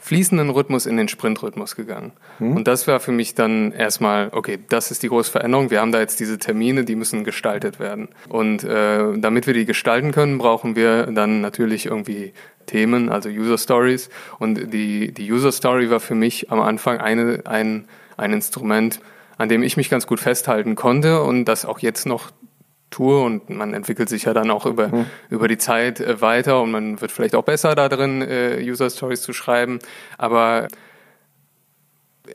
fließenden 0.00 0.48
Rhythmus 0.48 0.86
in 0.86 0.96
den 0.96 1.08
Sprintrhythmus 1.08 1.76
gegangen. 1.76 2.12
Mhm. 2.38 2.56
Und 2.56 2.68
das 2.68 2.88
war 2.88 3.00
für 3.00 3.12
mich 3.12 3.34
dann 3.34 3.70
erstmal, 3.70 4.30
okay, 4.32 4.58
das 4.70 4.90
ist 4.90 5.02
die 5.02 5.08
große 5.08 5.30
Veränderung. 5.30 5.70
Wir 5.70 5.80
haben 5.80 5.92
da 5.92 6.00
jetzt 6.00 6.18
diese 6.20 6.38
Termine, 6.38 6.84
die 6.84 6.96
müssen 6.96 7.22
gestaltet 7.22 7.78
werden. 7.78 8.08
Und 8.28 8.64
äh, 8.64 9.18
damit 9.18 9.46
wir 9.46 9.52
die 9.52 9.66
gestalten 9.66 10.10
können, 10.10 10.38
brauchen 10.38 10.74
wir 10.74 11.06
dann 11.06 11.42
natürlich 11.42 11.86
irgendwie 11.86 12.32
Themen, 12.64 13.10
also 13.10 13.28
User 13.28 13.58
Stories. 13.58 14.08
Und 14.38 14.72
die, 14.72 15.12
die 15.12 15.30
User 15.30 15.52
Story 15.52 15.90
war 15.90 16.00
für 16.00 16.14
mich 16.14 16.50
am 16.50 16.60
Anfang 16.60 16.98
eine, 16.98 17.42
ein, 17.44 17.86
ein 18.16 18.32
Instrument, 18.32 19.00
an 19.36 19.50
dem 19.50 19.62
ich 19.62 19.76
mich 19.76 19.90
ganz 19.90 20.06
gut 20.06 20.20
festhalten 20.20 20.76
konnte 20.76 21.22
und 21.22 21.44
das 21.44 21.66
auch 21.66 21.78
jetzt 21.78 22.06
noch 22.06 22.30
tue 22.90 23.20
und 23.20 23.50
man 23.50 23.72
entwickelt 23.72 24.08
sich 24.08 24.24
ja 24.24 24.34
dann 24.34 24.50
auch 24.50 24.66
über, 24.66 24.88
mhm. 24.88 25.06
über 25.28 25.48
die 25.48 25.58
Zeit 25.58 26.00
äh, 26.00 26.20
weiter 26.20 26.60
und 26.60 26.70
man 26.70 27.00
wird 27.00 27.12
vielleicht 27.12 27.34
auch 27.34 27.44
besser 27.44 27.74
da 27.74 27.88
drin, 27.88 28.22
äh, 28.22 28.58
User 28.62 28.90
Stories 28.90 29.22
zu 29.22 29.32
schreiben. 29.32 29.78
Aber 30.18 30.68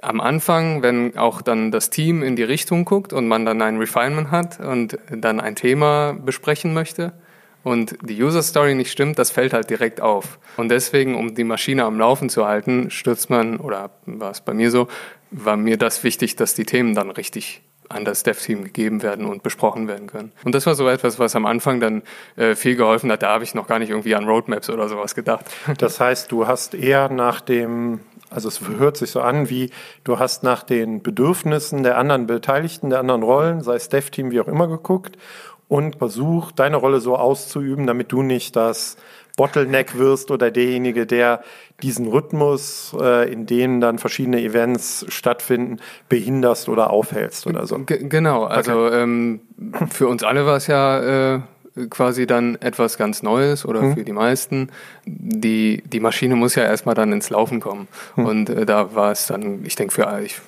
am 0.01 0.19
Anfang, 0.19 0.81
wenn 0.81 1.17
auch 1.17 1.41
dann 1.41 1.71
das 1.71 1.89
Team 1.89 2.23
in 2.23 2.35
die 2.35 2.43
Richtung 2.43 2.85
guckt 2.85 3.13
und 3.13 3.27
man 3.27 3.45
dann 3.45 3.61
ein 3.61 3.77
Refinement 3.77 4.31
hat 4.31 4.59
und 4.59 4.97
dann 5.09 5.39
ein 5.39 5.55
Thema 5.55 6.13
besprechen 6.13 6.73
möchte 6.73 7.13
und 7.63 7.97
die 8.01 8.21
User 8.21 8.43
Story 8.43 8.75
nicht 8.75 8.91
stimmt, 8.91 9.19
das 9.19 9.31
fällt 9.31 9.53
halt 9.53 9.69
direkt 9.69 10.01
auf. 10.01 10.39
Und 10.57 10.69
deswegen, 10.69 11.15
um 11.15 11.35
die 11.35 11.43
Maschine 11.43 11.85
am 11.85 11.99
Laufen 11.99 12.29
zu 12.29 12.45
halten, 12.45 12.91
stürzt 12.91 13.29
man, 13.29 13.57
oder 13.57 13.91
war 14.05 14.31
es 14.31 14.41
bei 14.41 14.53
mir 14.53 14.71
so, 14.71 14.87
war 15.31 15.57
mir 15.57 15.77
das 15.77 16.03
wichtig, 16.03 16.35
dass 16.35 16.53
die 16.53 16.65
Themen 16.65 16.93
dann 16.93 17.09
richtig 17.09 17.63
an 17.89 18.05
das 18.05 18.23
Dev-Team 18.23 18.63
gegeben 18.63 19.03
werden 19.03 19.25
und 19.25 19.43
besprochen 19.43 19.87
werden 19.87 20.07
können. 20.07 20.31
Und 20.43 20.55
das 20.55 20.65
war 20.65 20.75
so 20.75 20.87
etwas, 20.87 21.19
was 21.19 21.35
am 21.35 21.45
Anfang 21.45 21.79
dann 21.79 22.03
äh, 22.35 22.55
viel 22.55 22.75
geholfen 22.75 23.11
hat. 23.11 23.23
Da 23.23 23.29
habe 23.29 23.43
ich 23.43 23.55
noch 23.55 23.67
gar 23.67 23.79
nicht 23.79 23.89
irgendwie 23.89 24.15
an 24.15 24.25
Roadmaps 24.25 24.69
oder 24.69 24.89
sowas 24.89 25.15
gedacht. 25.15 25.45
Das 25.77 25.99
heißt, 25.99 26.31
du 26.31 26.47
hast 26.47 26.73
eher 26.73 27.09
nach 27.09 27.41
dem, 27.41 27.99
also 28.29 28.47
es 28.47 28.61
hört 28.61 28.97
sich 28.97 29.11
so 29.11 29.21
an, 29.21 29.49
wie 29.49 29.71
du 30.03 30.19
hast 30.19 30.41
nach 30.43 30.63
den 30.63 31.03
Bedürfnissen 31.03 31.83
der 31.83 31.97
anderen 31.97 32.27
Beteiligten, 32.27 32.89
der 32.89 32.99
anderen 32.99 33.23
Rollen, 33.23 33.61
sei 33.61 33.75
es 33.75 33.89
Dev-Team, 33.89 34.31
wie 34.31 34.39
auch 34.39 34.47
immer, 34.47 34.67
geguckt 34.67 35.17
und 35.67 35.97
versucht, 35.97 36.59
deine 36.59 36.77
Rolle 36.77 36.99
so 36.99 37.15
auszuüben, 37.15 37.87
damit 37.87 38.11
du 38.11 38.21
nicht 38.21 38.55
das 38.55 38.97
Bottleneck 39.35 39.97
wirst 39.97 40.31
oder 40.31 40.51
derjenige, 40.51 41.05
der 41.05 41.43
diesen 41.81 42.07
Rhythmus, 42.07 42.95
äh, 42.99 43.31
in 43.31 43.45
dem 43.45 43.81
dann 43.81 43.99
verschiedene 43.99 44.41
Events 44.41 45.05
stattfinden, 45.09 45.77
behinderst 46.09 46.69
oder 46.69 46.89
aufhältst 46.89 47.47
oder 47.47 47.65
so. 47.67 47.77
G 47.79 47.97
genau, 48.07 48.45
also 48.45 48.85
okay. 48.85 49.03
ähm, 49.03 49.41
für 49.89 50.07
uns 50.07 50.23
alle 50.23 50.45
war 50.45 50.57
es 50.57 50.67
ja 50.67 51.35
äh, 51.35 51.39
quasi 51.89 52.25
dann 52.25 52.55
etwas 52.61 52.97
ganz 52.97 53.23
Neues 53.23 53.65
oder 53.65 53.81
mhm. 53.81 53.95
für 53.95 54.03
die 54.03 54.13
meisten. 54.13 54.69
Die, 55.05 55.83
die 55.85 55.99
Maschine 55.99 56.35
muss 56.35 56.55
ja 56.55 56.63
erstmal 56.63 56.95
dann 56.95 57.11
ins 57.11 57.29
Laufen 57.29 57.59
kommen. 57.59 57.87
Mhm. 58.15 58.25
Und 58.25 58.49
äh, 58.49 58.65
da 58.65 58.95
war 58.95 59.11
es 59.11 59.27
dann, 59.27 59.65
ich 59.65 59.75
denke, 59.75 59.93
für, 59.93 60.21
ich 60.23 60.39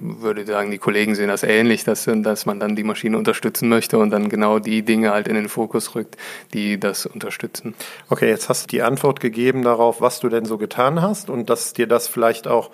würde 0.00 0.46
sagen, 0.46 0.70
die 0.70 0.78
Kollegen 0.78 1.14
sehen 1.14 1.28
das 1.28 1.42
ähnlich, 1.42 1.84
dass, 1.84 2.08
dass 2.08 2.46
man 2.46 2.60
dann 2.60 2.76
die 2.76 2.84
Maschine 2.84 3.18
unterstützen 3.18 3.68
möchte 3.68 3.98
und 3.98 4.10
dann 4.10 4.28
genau 4.28 4.58
die 4.58 4.82
Dinge 4.82 5.12
halt 5.12 5.28
in 5.28 5.34
den 5.34 5.48
Fokus 5.48 5.94
rückt, 5.94 6.16
die 6.52 6.78
das 6.78 7.06
unterstützen. 7.06 7.74
Okay, 8.08 8.28
jetzt 8.28 8.48
hast 8.48 8.64
du 8.64 8.66
die 8.68 8.82
Antwort 8.82 9.20
gegeben 9.20 9.62
darauf, 9.62 10.00
was 10.00 10.20
du 10.20 10.28
denn 10.28 10.44
so 10.44 10.58
getan 10.58 11.02
hast 11.02 11.30
und 11.30 11.50
dass 11.50 11.72
dir 11.72 11.86
das 11.86 12.08
vielleicht 12.08 12.48
auch 12.48 12.70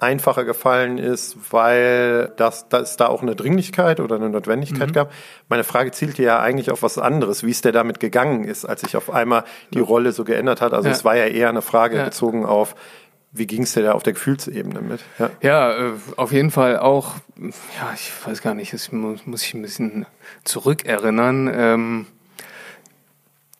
einfacher 0.00 0.44
gefallen 0.44 0.98
ist, 0.98 1.36
weil 1.50 2.32
das, 2.36 2.68
dass 2.68 2.90
es 2.90 2.96
da 2.96 3.06
auch 3.08 3.22
eine 3.22 3.34
Dringlichkeit 3.34 4.00
oder 4.00 4.16
eine 4.16 4.28
Notwendigkeit 4.28 4.88
mhm. 4.88 4.92
gab. 4.92 5.12
Meine 5.48 5.64
Frage 5.64 5.90
zielte 5.90 6.22
ja 6.22 6.40
eigentlich 6.40 6.70
auf 6.70 6.82
was 6.82 6.98
anderes, 6.98 7.44
wie 7.44 7.50
es 7.50 7.62
der 7.62 7.72
damit 7.72 7.98
gegangen 7.98 8.44
ist, 8.44 8.64
als 8.64 8.82
sich 8.82 8.96
auf 8.96 9.10
einmal 9.10 9.44
die 9.74 9.80
Rolle 9.80 10.12
so 10.12 10.24
geändert 10.24 10.60
hat. 10.60 10.72
Also 10.72 10.88
ja. 10.88 10.94
es 10.94 11.04
war 11.04 11.16
ja 11.16 11.26
eher 11.26 11.48
eine 11.48 11.62
Frage 11.62 11.96
ja. 11.96 12.04
bezogen 12.04 12.46
auf, 12.46 12.76
wie 13.38 13.46
ging 13.46 13.62
es 13.62 13.72
dir 13.72 13.82
da 13.82 13.92
auf 13.92 14.02
der 14.02 14.12
Gefühlsebene 14.12 14.80
mit? 14.80 15.00
Ja, 15.18 15.30
ja 15.40 15.88
äh, 15.88 15.92
auf 16.16 16.32
jeden 16.32 16.50
Fall 16.50 16.78
auch, 16.78 17.16
ja, 17.36 17.92
ich 17.94 18.12
weiß 18.26 18.42
gar 18.42 18.54
nicht, 18.54 18.72
das 18.72 18.92
muss, 18.92 19.26
muss 19.26 19.42
ich 19.42 19.54
ein 19.54 19.62
bisschen 19.62 20.06
zurückerinnern. 20.44 21.50
Ähm, 21.52 22.06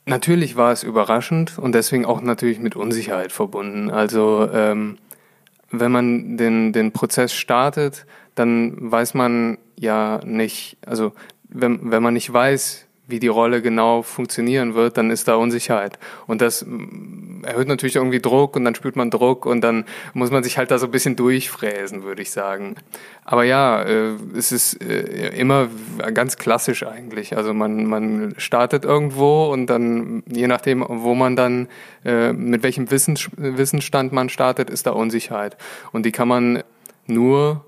natürlich 0.06 0.56
war 0.56 0.72
es 0.72 0.82
überraschend 0.82 1.58
und 1.58 1.74
deswegen 1.74 2.04
auch 2.04 2.20
natürlich 2.20 2.58
mit 2.58 2.76
Unsicherheit 2.76 3.32
verbunden. 3.32 3.90
Also 3.90 4.48
ähm, 4.52 4.98
wenn 5.70 5.92
man 5.92 6.36
den, 6.36 6.72
den 6.72 6.92
Prozess 6.92 7.32
startet, 7.32 8.06
dann 8.34 8.90
weiß 8.90 9.14
man 9.14 9.58
ja 9.76 10.20
nicht, 10.24 10.78
also 10.84 11.12
wenn, 11.48 11.90
wenn 11.90 12.02
man 12.02 12.14
nicht 12.14 12.32
weiß, 12.32 12.87
wie 13.08 13.18
die 13.18 13.28
Rolle 13.28 13.62
genau 13.62 14.02
funktionieren 14.02 14.74
wird, 14.74 14.98
dann 14.98 15.10
ist 15.10 15.28
da 15.28 15.36
Unsicherheit. 15.36 15.98
Und 16.26 16.42
das 16.42 16.64
mm, 16.64 17.42
erhöht 17.42 17.66
natürlich 17.66 17.96
irgendwie 17.96 18.20
Druck 18.20 18.54
und 18.54 18.64
dann 18.66 18.74
spürt 18.74 18.96
man 18.96 19.10
Druck 19.10 19.46
und 19.46 19.62
dann 19.62 19.86
muss 20.12 20.30
man 20.30 20.44
sich 20.44 20.58
halt 20.58 20.70
da 20.70 20.78
so 20.78 20.86
ein 20.86 20.90
bisschen 20.92 21.16
durchfräsen, 21.16 22.02
würde 22.02 22.20
ich 22.20 22.30
sagen. 22.30 22.76
Aber 23.24 23.44
ja, 23.44 23.82
äh, 23.82 24.12
es 24.36 24.52
ist 24.52 24.82
äh, 24.82 25.30
immer 25.38 25.68
ganz 26.12 26.36
klassisch 26.36 26.82
eigentlich. 26.82 27.34
Also 27.34 27.54
man, 27.54 27.86
man 27.86 28.34
startet 28.36 28.84
irgendwo 28.84 29.50
und 29.50 29.66
dann, 29.68 30.22
je 30.26 30.46
nachdem, 30.46 30.84
wo 30.86 31.14
man 31.14 31.34
dann, 31.34 31.68
äh, 32.04 32.34
mit 32.34 32.62
welchem 32.62 32.90
Wissens, 32.90 33.30
Wissensstand 33.36 34.12
man 34.12 34.28
startet, 34.28 34.68
ist 34.68 34.86
da 34.86 34.90
Unsicherheit. 34.90 35.56
Und 35.92 36.04
die 36.04 36.12
kann 36.12 36.28
man 36.28 36.62
nur 37.06 37.64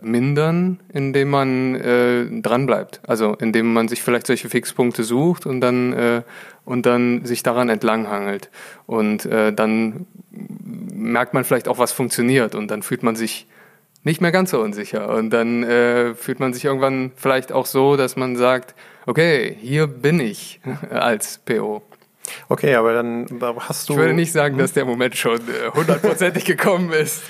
mindern, 0.00 0.80
indem 0.92 1.30
man 1.30 1.74
äh, 1.74 2.26
dranbleibt. 2.40 3.00
Also 3.06 3.34
indem 3.34 3.72
man 3.72 3.88
sich 3.88 4.02
vielleicht 4.02 4.26
solche 4.26 4.48
Fixpunkte 4.48 5.04
sucht 5.04 5.46
und 5.46 5.60
dann 5.60 5.92
äh, 5.92 6.22
und 6.64 6.84
dann 6.86 7.24
sich 7.24 7.42
daran 7.42 7.68
entlanghangelt. 7.68 8.50
Und 8.86 9.24
äh, 9.24 9.52
dann 9.52 10.06
merkt 10.30 11.34
man 11.34 11.44
vielleicht 11.44 11.68
auch, 11.68 11.78
was 11.78 11.92
funktioniert 11.92 12.54
und 12.54 12.70
dann 12.70 12.82
fühlt 12.82 13.02
man 13.02 13.16
sich 13.16 13.46
nicht 14.04 14.20
mehr 14.20 14.32
ganz 14.32 14.50
so 14.50 14.60
unsicher. 14.60 15.14
Und 15.14 15.30
dann 15.30 15.62
äh, 15.62 16.14
fühlt 16.14 16.40
man 16.40 16.52
sich 16.52 16.64
irgendwann 16.64 17.12
vielleicht 17.16 17.52
auch 17.52 17.66
so, 17.66 17.96
dass 17.96 18.16
man 18.16 18.36
sagt, 18.36 18.74
okay, 19.06 19.56
hier 19.60 19.86
bin 19.86 20.20
ich 20.20 20.60
als 20.90 21.38
PO. 21.38 21.82
Okay, 22.48 22.74
aber 22.74 22.94
dann 22.94 23.26
hast 23.60 23.88
du. 23.88 23.94
Ich 23.94 23.98
würde 23.98 24.14
nicht 24.14 24.32
sagen, 24.32 24.58
dass 24.58 24.72
der 24.72 24.84
Moment 24.84 25.16
schon 25.16 25.38
äh, 25.38 25.70
hundertprozentig 25.74 26.44
gekommen 26.46 26.92
ist. 26.92 27.22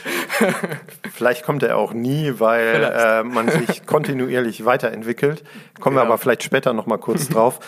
vielleicht 1.14 1.44
kommt 1.44 1.62
er 1.62 1.76
auch 1.76 1.92
nie, 1.92 2.34
weil 2.38 2.84
äh, 2.84 3.22
man 3.22 3.48
sich 3.48 3.86
kontinuierlich 3.86 4.64
weiterentwickelt. 4.64 5.44
Kommen 5.80 5.96
genau. 5.96 6.06
wir 6.06 6.12
aber 6.12 6.18
vielleicht 6.18 6.42
später 6.42 6.72
nochmal 6.72 6.98
kurz 6.98 7.28
drauf. 7.28 7.60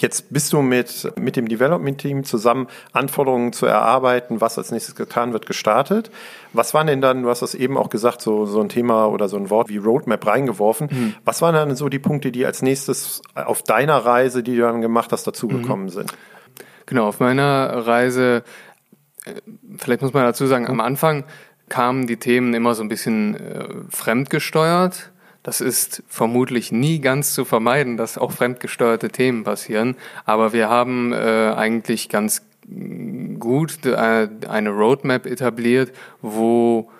Jetzt 0.00 0.32
bist 0.32 0.54
du 0.54 0.62
mit, 0.62 1.12
mit 1.20 1.36
dem 1.36 1.46
Development-Team 1.46 2.24
zusammen 2.24 2.68
Anforderungen 2.92 3.52
zu 3.52 3.66
erarbeiten, 3.66 4.40
was 4.40 4.56
als 4.56 4.70
nächstes 4.70 4.94
getan 4.94 5.34
wird, 5.34 5.44
gestartet. 5.44 6.10
Was 6.54 6.72
waren 6.72 6.86
denn 6.86 7.02
dann, 7.02 7.22
du 7.22 7.28
hast 7.28 7.42
das 7.42 7.54
eben 7.54 7.76
auch 7.76 7.90
gesagt, 7.90 8.22
so, 8.22 8.46
so 8.46 8.62
ein 8.62 8.70
Thema 8.70 9.08
oder 9.08 9.28
so 9.28 9.36
ein 9.36 9.50
Wort 9.50 9.68
wie 9.68 9.76
Roadmap 9.76 10.26
reingeworfen. 10.26 10.88
Mhm. 10.90 11.14
Was 11.26 11.42
waren 11.42 11.54
dann 11.54 11.76
so 11.76 11.90
die 11.90 11.98
Punkte, 11.98 12.32
die 12.32 12.46
als 12.46 12.62
nächstes 12.62 13.20
auf 13.34 13.62
deiner 13.62 13.98
Reise, 13.98 14.42
die 14.42 14.56
du 14.56 14.62
dann 14.62 14.80
gemacht 14.80 15.12
hast, 15.12 15.26
dazugekommen 15.26 15.86
mhm. 15.86 15.90
sind? 15.90 16.14
Genau, 16.86 17.06
auf 17.06 17.20
meiner 17.20 17.86
Reise, 17.86 18.42
äh, 19.26 19.34
vielleicht 19.76 20.00
muss 20.00 20.14
man 20.14 20.24
dazu 20.24 20.46
sagen, 20.46 20.66
am 20.66 20.80
Anfang 20.80 21.24
kamen 21.68 22.06
die 22.06 22.16
Themen 22.16 22.54
immer 22.54 22.74
so 22.74 22.82
ein 22.82 22.88
bisschen 22.88 23.34
äh, 23.34 23.68
fremdgesteuert 23.90 25.09
das 25.42 25.60
ist 25.60 26.02
vermutlich 26.08 26.70
nie 26.70 27.00
ganz 27.00 27.32
zu 27.34 27.44
vermeiden, 27.44 27.96
dass 27.96 28.18
auch 28.18 28.32
fremdgesteuerte 28.32 29.08
Themen 29.08 29.44
passieren. 29.44 29.96
Aber 30.26 30.52
wir 30.52 30.68
haben 30.68 31.12
äh, 31.12 31.54
eigentlich 31.56 32.08
ganz 32.08 32.42
gut 33.38 33.84
äh, 33.86 34.28
eine 34.48 34.70
Roadmap 34.70 35.26
etabliert, 35.26 35.92
wo 36.20 36.90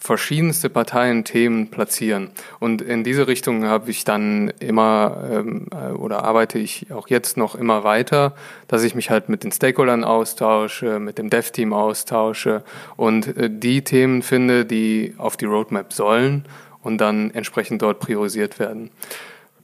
verschiedenste 0.00 0.70
Parteien 0.70 1.24
Themen 1.24 1.70
platzieren. 1.70 2.30
Und 2.60 2.82
in 2.82 3.02
diese 3.02 3.26
Richtung 3.26 3.64
habe 3.64 3.90
ich 3.90 4.04
dann 4.04 4.52
immer 4.60 5.28
ähm, 5.28 5.66
äh, 5.72 5.90
oder 5.92 6.24
arbeite 6.24 6.58
ich 6.60 6.92
auch 6.92 7.08
jetzt 7.08 7.36
noch 7.36 7.56
immer 7.56 7.82
weiter, 7.82 8.34
dass 8.68 8.84
ich 8.84 8.94
mich 8.94 9.10
halt 9.10 9.28
mit 9.28 9.42
den 9.42 9.50
Stakeholdern 9.50 10.04
austausche, 10.04 11.00
mit 11.00 11.18
dem 11.18 11.30
Dev-Team 11.30 11.72
austausche 11.72 12.62
und 12.96 13.36
äh, 13.36 13.50
die 13.50 13.82
Themen 13.82 14.22
finde, 14.22 14.64
die 14.64 15.14
auf 15.18 15.36
die 15.36 15.46
Roadmap 15.46 15.92
sollen 15.92 16.44
und 16.82 16.98
dann 16.98 17.30
entsprechend 17.30 17.82
dort 17.82 18.00
priorisiert 18.00 18.58
werden. 18.58 18.90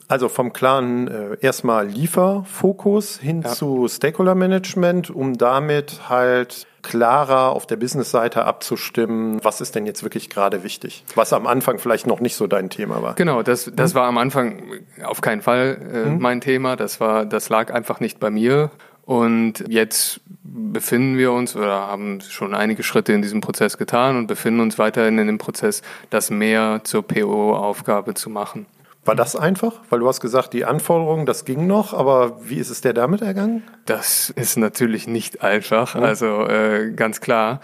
Also 0.07 0.29
vom 0.29 0.53
klaren 0.53 1.09
äh, 1.09 1.37
erstmal 1.41 1.87
Lieferfokus 1.87 3.19
hin 3.19 3.43
ja. 3.43 3.51
zu 3.51 3.89
Stakeholder 3.89 4.35
Management, 4.35 5.11
um 5.11 5.39
damit 5.39 6.09
halt 6.11 6.67
klarer 6.83 7.51
auf 7.53 7.67
der 7.67 7.77
Business-Seite 7.77 8.45
abzustimmen, 8.45 9.43
was 9.43 9.63
ist 9.63 9.75
denn 9.75 9.87
jetzt 9.87 10.03
wirklich 10.03 10.29
gerade 10.29 10.63
wichtig, 10.63 11.05
was 11.15 11.33
am 11.33 11.47
Anfang 11.47 11.79
vielleicht 11.79 12.07
noch 12.07 12.21
nicht 12.21 12.37
so 12.37 12.47
dein 12.47 12.69
Thema 12.69 13.03
war. 13.03 13.15
Genau, 13.15 13.43
das, 13.43 13.73
das 13.75 13.93
hm? 13.93 14.01
war 14.01 14.07
am 14.07 14.19
Anfang 14.19 14.63
auf 15.03 15.23
keinen 15.23 15.41
Fall 15.41 15.79
äh, 15.81 16.05
hm? 16.11 16.19
mein 16.19 16.43
Thema, 16.43 16.77
das 16.77 17.01
war, 17.01 17.25
das 17.25 17.49
lag 17.49 17.73
einfach 17.73 18.01
nicht 18.01 18.21
bei 18.21 18.31
mir 18.31 18.71
und 19.07 19.65
jetzt 19.69 20.21
befinden 20.43 21.19
wir 21.19 21.33
uns 21.33 21.57
oder 21.57 21.89
haben 21.89 22.21
schon 22.23 22.55
einige 22.55 22.83
Schritte 22.83 23.13
in 23.13 23.23
diesem 23.23 23.41
Prozess 23.41 23.77
getan 23.77 24.17
und 24.17 24.27
befinden 24.27 24.61
uns 24.61 24.79
weiterhin 24.79 25.19
in 25.19 25.27
dem 25.27 25.39
Prozess, 25.39 25.83
das 26.11 26.31
mehr 26.31 26.81
zur 26.85 27.03
PO-Aufgabe 27.07 28.15
zu 28.15 28.31
machen. 28.31 28.67
War 29.05 29.15
das 29.15 29.37
einfach? 29.37 29.81
Weil 29.91 30.01
du 30.01 30.09
hast 30.09 30.21
gesagt, 30.21 30.55
die 30.55 30.65
Anforderungen, 30.65 31.27
das 31.27 31.45
ging 31.45 31.67
noch, 31.67 31.93
aber 31.93 32.39
wie 32.49 32.57
ist 32.57 32.71
es 32.71 32.81
dir 32.81 32.95
damit 32.95 33.21
ergangen? 33.21 33.63
Das 33.85 34.31
ist 34.31 34.57
natürlich 34.57 35.07
nicht 35.07 35.43
einfach, 35.43 35.95
mhm. 35.95 36.03
also 36.03 36.47
äh, 36.47 36.91
ganz 36.93 37.21
klar. 37.21 37.61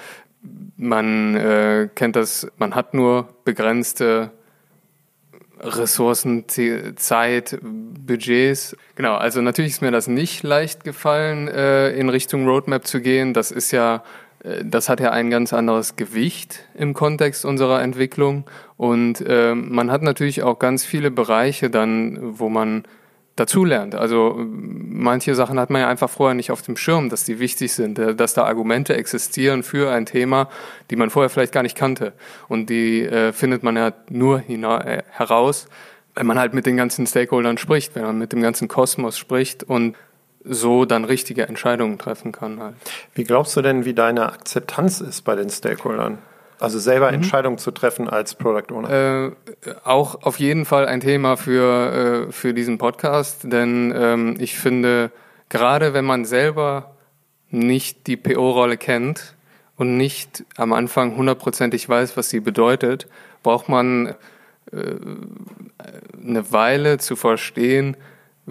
man 0.77 1.37
äh, 1.37 1.89
kennt 1.95 2.17
das, 2.17 2.49
man 2.59 2.75
hat 2.75 2.93
nur 2.93 3.29
begrenzte 3.45 4.33
Ressourcen, 5.61 6.45
Zeit, 6.97 7.59
Budgets. 7.63 8.77
Genau, 8.95 9.15
also 9.15 9.41
natürlich 9.41 9.73
ist 9.73 9.83
mir 9.83 9.91
das 9.91 10.07
nicht 10.07 10.43
leicht 10.43 10.85
gefallen, 10.85 11.49
äh, 11.49 11.91
in 11.93 12.09
Richtung 12.09 12.47
Roadmap 12.47 12.87
zu 12.87 13.01
gehen. 13.01 13.35
Das 13.35 13.51
ist 13.51 13.71
ja, 13.71 14.03
äh, 14.43 14.65
das 14.65 14.89
hat 14.89 15.01
ja 15.01 15.11
ein 15.11 15.31
ganz 15.31 15.53
anderes 15.53 15.97
Gewicht 15.97 16.65
im 16.75 16.95
Kontext 16.95 17.45
unserer 17.45 17.83
Entwicklung. 17.83 18.45
Und 18.77 19.21
äh, 19.27 19.55
man 19.55 19.91
hat 19.91 20.03
natürlich 20.03 20.43
auch 20.43 20.59
ganz 20.59 20.85
viele 20.85 21.11
Bereiche 21.11 21.69
dann, 21.69 22.19
wo 22.39 22.49
man 22.49 22.85
dazulernt. 23.37 23.95
Also 23.95 24.37
manche 24.39 25.35
Sachen 25.35 25.59
hat 25.59 25.71
man 25.71 25.81
ja 25.81 25.89
einfach 25.89 26.11
vorher 26.11 26.35
nicht 26.35 26.51
auf 26.51 26.63
dem 26.63 26.77
Schirm, 26.77 27.09
dass 27.09 27.25
die 27.25 27.39
wichtig 27.39 27.73
sind, 27.73 27.99
äh, 27.99 28.15
dass 28.15 28.35
da 28.35 28.45
Argumente 28.45 28.95
existieren 28.95 29.63
für 29.63 29.91
ein 29.91 30.07
Thema, 30.07 30.49
die 30.91 30.97
man 30.97 31.11
vorher 31.11 31.31
vielleicht 31.31 31.53
gar 31.53 31.63
nicht 31.63 31.77
kannte. 31.77 32.13
Und 32.49 32.71
die 32.71 33.03
äh, 33.03 33.33
findet 33.33 33.63
man 33.63 33.77
ja 33.77 33.93
nur 34.09 34.43
äh, 34.49 35.03
heraus, 35.11 35.67
wenn 36.15 36.27
man 36.27 36.39
halt 36.39 36.55
mit 36.55 36.67
den 36.67 36.77
ganzen 36.77 37.07
Stakeholdern 37.07 37.57
spricht, 37.57 37.95
wenn 37.95 38.03
man 38.03 38.19
mit 38.19 38.33
dem 38.33 38.43
ganzen 38.43 38.69
Kosmos 38.69 39.17
spricht 39.17 39.63
und 39.65 39.97
so 40.45 40.85
dann 40.85 41.05
richtige 41.05 41.47
Entscheidungen 41.47 41.99
treffen 41.99 42.33
kann. 42.33 42.61
Halt. 42.61 42.75
Wie 43.15 43.25
glaubst 43.25 43.57
du 43.57 43.63
denn, 43.63 43.85
wie 43.85 43.95
deine 43.95 44.27
Akzeptanz 44.33 45.01
ist 45.01 45.23
bei 45.23 45.37
den 45.37 45.51
Stakeholdern? 45.51 46.19
Also 46.61 46.79
selber 46.79 47.09
mhm. 47.09 47.15
Entscheidungen 47.15 47.57
zu 47.57 47.71
treffen 47.71 48.09
als 48.09 48.35
Product 48.35 48.73
Owner. 48.75 48.91
Äh, 48.91 49.71
auch 49.85 50.23
auf 50.23 50.39
jeden 50.39 50.67
Fall 50.67 50.87
ein 50.87 51.01
Thema 51.01 51.37
für, 51.37 52.27
äh, 52.29 52.33
für 52.33 52.53
diesen 52.53 52.77
Podcast, 52.77 53.45
denn 53.45 53.93
ähm, 53.97 54.37
ich 54.39 54.59
finde, 54.59 55.11
gerade 55.49 55.95
wenn 55.95 56.05
man 56.05 56.27
selber 56.27 56.95
nicht 57.49 58.07
die 58.07 58.19
PO-Rolle 58.19 58.77
kennt 58.77 59.35
und 59.77 59.97
nicht 59.97 60.45
am 60.59 60.75
Anfang 60.75 61.17
hundertprozentig 61.17 61.89
weiß, 61.89 62.19
was 62.19 62.29
sie 62.29 62.41
bedeutet, 62.41 63.07
braucht 63.43 63.71
man 63.71 64.15
äh, 64.71 64.77
eine 66.23 66.53
Weile 66.53 66.99
zu 66.99 67.17
verstehen, 67.17 67.97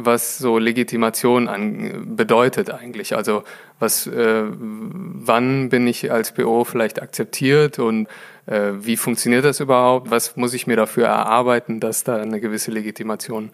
was 0.05 0.37
so 0.37 0.57
Legitimation 0.57 1.47
an, 1.47 2.15
bedeutet 2.15 2.71
eigentlich. 2.71 3.15
Also 3.15 3.43
was, 3.79 4.07
äh, 4.07 4.43
wann 4.49 5.69
bin 5.69 5.87
ich 5.87 6.11
als 6.11 6.33
PO 6.33 6.63
vielleicht 6.63 7.01
akzeptiert 7.01 7.79
und 7.79 8.07
äh, 8.45 8.71
wie 8.79 8.97
funktioniert 8.97 9.45
das 9.45 9.59
überhaupt? 9.59 10.11
Was 10.11 10.35
muss 10.35 10.53
ich 10.53 10.67
mir 10.67 10.75
dafür 10.75 11.07
erarbeiten, 11.07 11.79
dass 11.79 12.03
da 12.03 12.17
eine 12.17 12.39
gewisse 12.39 12.71
Legitimation 12.71 13.51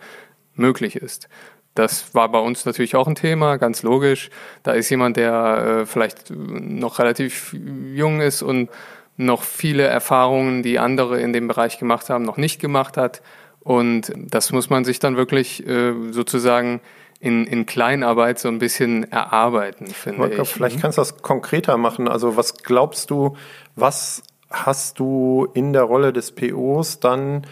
möglich 0.55 0.95
ist? 0.95 1.27
Das 1.75 2.15
war 2.15 2.29
bei 2.29 2.39
uns 2.39 2.65
natürlich 2.65 2.95
auch 2.95 3.07
ein 3.07 3.15
Thema, 3.15 3.57
ganz 3.57 3.83
logisch. 3.83 4.29
Da 4.63 4.71
ist 4.71 4.89
jemand, 4.89 5.17
der 5.17 5.81
äh, 5.81 5.85
vielleicht 5.85 6.31
noch 6.31 6.99
relativ 6.99 7.53
jung 7.53 8.21
ist 8.21 8.41
und 8.41 8.69
noch 9.17 9.43
viele 9.43 9.83
Erfahrungen, 9.83 10.63
die 10.63 10.79
andere 10.79 11.19
in 11.21 11.33
dem 11.33 11.47
Bereich 11.47 11.77
gemacht 11.77 12.09
haben, 12.09 12.23
noch 12.23 12.37
nicht 12.37 12.59
gemacht 12.59 12.97
hat. 12.97 13.21
Und 13.65 14.13
das 14.15 14.51
muss 14.51 14.69
man 14.69 14.85
sich 14.85 14.99
dann 14.99 15.17
wirklich 15.17 15.65
äh, 15.67 15.93
sozusagen 16.11 16.81
in, 17.19 17.47
in 17.47 17.65
Kleinarbeit 17.65 18.37
so 18.37 18.47
ein 18.47 18.59
bisschen 18.59 19.11
erarbeiten, 19.11 19.87
finde 19.87 20.19
Wolfgang, 20.19 20.43
ich. 20.43 20.53
Vielleicht 20.53 20.81
kannst 20.81 20.99
du 20.99 21.01
das 21.01 21.23
konkreter 21.23 21.75
machen. 21.75 22.07
Also 22.07 22.37
was 22.37 22.57
glaubst 22.57 23.09
du, 23.09 23.35
was 23.75 24.21
hast 24.51 24.99
du 24.99 25.47
in 25.55 25.73
der 25.73 25.81
Rolle 25.81 26.13
des 26.13 26.31
POs 26.31 26.99
dann 26.99 27.47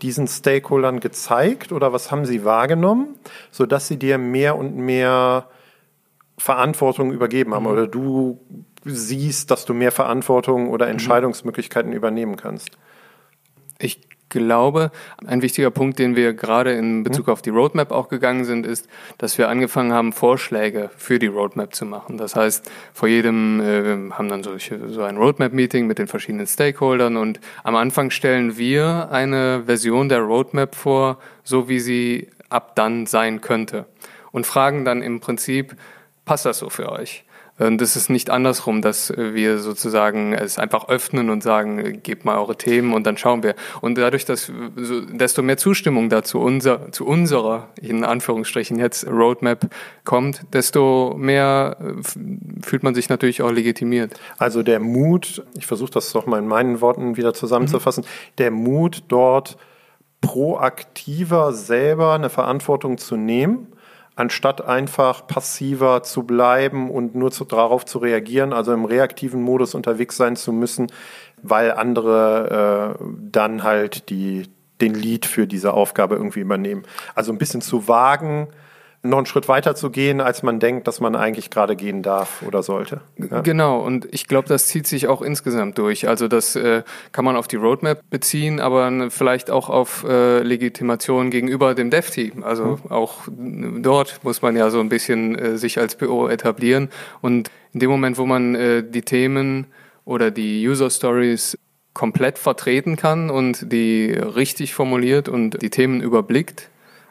diesen 0.00 0.26
Stakeholdern 0.26 1.00
gezeigt 1.00 1.70
oder 1.70 1.92
was 1.92 2.10
haben 2.10 2.24
sie 2.24 2.46
wahrgenommen, 2.46 3.18
sodass 3.50 3.88
sie 3.88 3.98
dir 3.98 4.16
mehr 4.16 4.56
und 4.56 4.74
mehr 4.74 5.50
Verantwortung 6.38 7.12
übergeben 7.12 7.52
haben 7.52 7.64
mhm. 7.64 7.70
oder 7.70 7.86
du 7.86 8.40
siehst, 8.86 9.50
dass 9.50 9.66
du 9.66 9.74
mehr 9.74 9.92
Verantwortung 9.92 10.70
oder 10.70 10.86
mhm. 10.86 10.92
Entscheidungsmöglichkeiten 10.92 11.90
mhm. 11.90 11.96
übernehmen 11.96 12.36
kannst? 12.36 12.70
Ich 13.78 14.08
glaube, 14.28 14.90
ein 15.26 15.42
wichtiger 15.42 15.70
Punkt, 15.70 15.98
den 15.98 16.16
wir 16.16 16.32
gerade 16.32 16.72
in 16.72 17.02
Bezug 17.02 17.26
mhm. 17.26 17.32
auf 17.32 17.42
die 17.42 17.50
Roadmap 17.50 17.90
auch 17.90 18.08
gegangen 18.08 18.44
sind, 18.44 18.66
ist, 18.66 18.88
dass 19.18 19.38
wir 19.38 19.48
angefangen 19.48 19.92
haben, 19.92 20.12
Vorschläge 20.12 20.90
für 20.96 21.18
die 21.18 21.26
Roadmap 21.26 21.74
zu 21.74 21.84
machen. 21.84 22.18
Das 22.18 22.36
heißt, 22.36 22.70
vor 22.92 23.08
jedem, 23.08 23.60
äh, 23.60 23.84
wir 23.84 24.18
haben 24.18 24.28
dann 24.28 24.42
solche, 24.42 24.88
so 24.88 25.02
ein 25.02 25.16
Roadmap-Meeting 25.16 25.86
mit 25.86 25.98
den 25.98 26.08
verschiedenen 26.08 26.46
Stakeholdern 26.46 27.16
und 27.16 27.40
am 27.64 27.76
Anfang 27.76 28.10
stellen 28.10 28.56
wir 28.56 29.10
eine 29.10 29.64
Version 29.66 30.08
der 30.08 30.20
Roadmap 30.20 30.74
vor, 30.74 31.18
so 31.44 31.68
wie 31.68 31.80
sie 31.80 32.28
ab 32.48 32.74
dann 32.76 33.06
sein 33.06 33.40
könnte 33.40 33.86
und 34.32 34.46
fragen 34.46 34.84
dann 34.84 35.02
im 35.02 35.20
Prinzip, 35.20 35.76
passt 36.24 36.46
das 36.46 36.58
so 36.58 36.70
für 36.70 36.90
euch? 36.92 37.24
Und 37.58 37.82
es 37.82 37.96
ist 37.96 38.08
nicht 38.08 38.30
andersrum, 38.30 38.82
dass 38.82 39.12
wir 39.16 39.58
sozusagen 39.58 40.32
es 40.32 40.58
einfach 40.58 40.88
öffnen 40.88 41.28
und 41.30 41.42
sagen, 41.42 42.00
gebt 42.02 42.24
mal 42.24 42.38
eure 42.38 42.56
Themen 42.56 42.92
und 42.92 43.06
dann 43.06 43.16
schauen 43.16 43.42
wir. 43.42 43.54
Und 43.80 43.98
dadurch, 43.98 44.24
dass 44.24 44.52
so, 44.76 45.00
desto 45.00 45.42
mehr 45.42 45.56
Zustimmung 45.56 46.08
dazu 46.08 46.38
unser, 46.38 46.92
zu 46.92 47.04
unserer, 47.04 47.68
in 47.80 48.04
Anführungsstrichen 48.04 48.78
jetzt 48.78 49.06
Roadmap 49.08 49.70
kommt, 50.04 50.42
desto 50.52 51.14
mehr 51.18 51.76
fühlt 52.62 52.82
man 52.82 52.94
sich 52.94 53.08
natürlich 53.08 53.42
auch 53.42 53.50
legitimiert. 53.50 54.18
Also 54.38 54.62
der 54.62 54.78
Mut, 54.78 55.42
ich 55.56 55.66
versuche 55.66 55.90
das 55.90 56.12
doch 56.12 56.26
mal 56.26 56.38
in 56.38 56.46
meinen 56.46 56.80
Worten 56.80 57.16
wieder 57.16 57.34
zusammenzufassen, 57.34 58.04
mhm. 58.04 58.36
der 58.38 58.50
Mut 58.50 59.04
dort 59.08 59.56
proaktiver 60.20 61.52
selber 61.52 62.14
eine 62.14 62.30
Verantwortung 62.30 62.98
zu 62.98 63.16
nehmen 63.16 63.68
anstatt 64.18 64.66
einfach 64.66 65.28
passiver 65.28 66.02
zu 66.02 66.24
bleiben 66.24 66.90
und 66.90 67.14
nur 67.14 67.30
zu, 67.30 67.44
darauf 67.44 67.84
zu 67.84 67.98
reagieren, 67.98 68.52
also 68.52 68.72
im 68.72 68.84
reaktiven 68.84 69.40
Modus 69.40 69.76
unterwegs 69.76 70.16
sein 70.16 70.34
zu 70.34 70.52
müssen, 70.52 70.88
weil 71.40 71.70
andere 71.72 72.96
äh, 72.98 73.04
dann 73.30 73.62
halt 73.62 74.10
die, 74.10 74.48
den 74.80 74.94
Lead 74.94 75.24
für 75.24 75.46
diese 75.46 75.72
Aufgabe 75.72 76.16
irgendwie 76.16 76.40
übernehmen. 76.40 76.82
Also 77.14 77.30
ein 77.30 77.38
bisschen 77.38 77.60
zu 77.60 77.86
wagen, 77.86 78.48
noch 79.02 79.18
einen 79.18 79.26
Schritt 79.26 79.48
weiter 79.48 79.74
zu 79.74 79.90
gehen, 79.90 80.20
als 80.20 80.42
man 80.42 80.58
denkt, 80.58 80.88
dass 80.88 81.00
man 81.00 81.14
eigentlich 81.14 81.50
gerade 81.50 81.76
gehen 81.76 82.02
darf 82.02 82.42
oder 82.42 82.62
sollte. 82.62 83.00
Ja. 83.16 83.42
Genau, 83.42 83.78
und 83.78 84.08
ich 84.10 84.26
glaube, 84.26 84.48
das 84.48 84.66
zieht 84.66 84.86
sich 84.86 85.06
auch 85.06 85.22
insgesamt 85.22 85.78
durch. 85.78 86.08
Also 86.08 86.26
das 86.26 86.56
äh, 86.56 86.82
kann 87.12 87.24
man 87.24 87.36
auf 87.36 87.46
die 87.46 87.56
Roadmap 87.56 88.02
beziehen, 88.10 88.60
aber 88.60 89.10
vielleicht 89.10 89.50
auch 89.50 89.68
auf 89.68 90.04
äh, 90.04 90.40
Legitimation 90.42 91.30
gegenüber 91.30 91.74
dem 91.74 91.90
Dev-Team. 91.90 92.42
Also 92.42 92.78
mhm. 92.82 92.90
auch 92.90 93.28
dort 93.28 94.20
muss 94.24 94.42
man 94.42 94.56
ja 94.56 94.70
so 94.70 94.80
ein 94.80 94.88
bisschen 94.88 95.38
äh, 95.38 95.58
sich 95.58 95.78
als 95.78 95.94
PO 95.94 96.28
etablieren. 96.28 96.88
Und 97.20 97.50
in 97.72 97.80
dem 97.80 97.90
Moment, 97.90 98.18
wo 98.18 98.26
man 98.26 98.54
äh, 98.56 98.82
die 98.82 99.02
Themen 99.02 99.66
oder 100.04 100.30
die 100.30 100.66
User 100.66 100.90
Stories 100.90 101.56
komplett 101.94 102.38
vertreten 102.38 102.96
kann 102.96 103.30
und 103.30 103.72
die 103.72 104.12
richtig 104.12 104.74
formuliert 104.74 105.28
und 105.28 105.60
die 105.62 105.70
Themen 105.70 106.00
überblickt, 106.00 106.68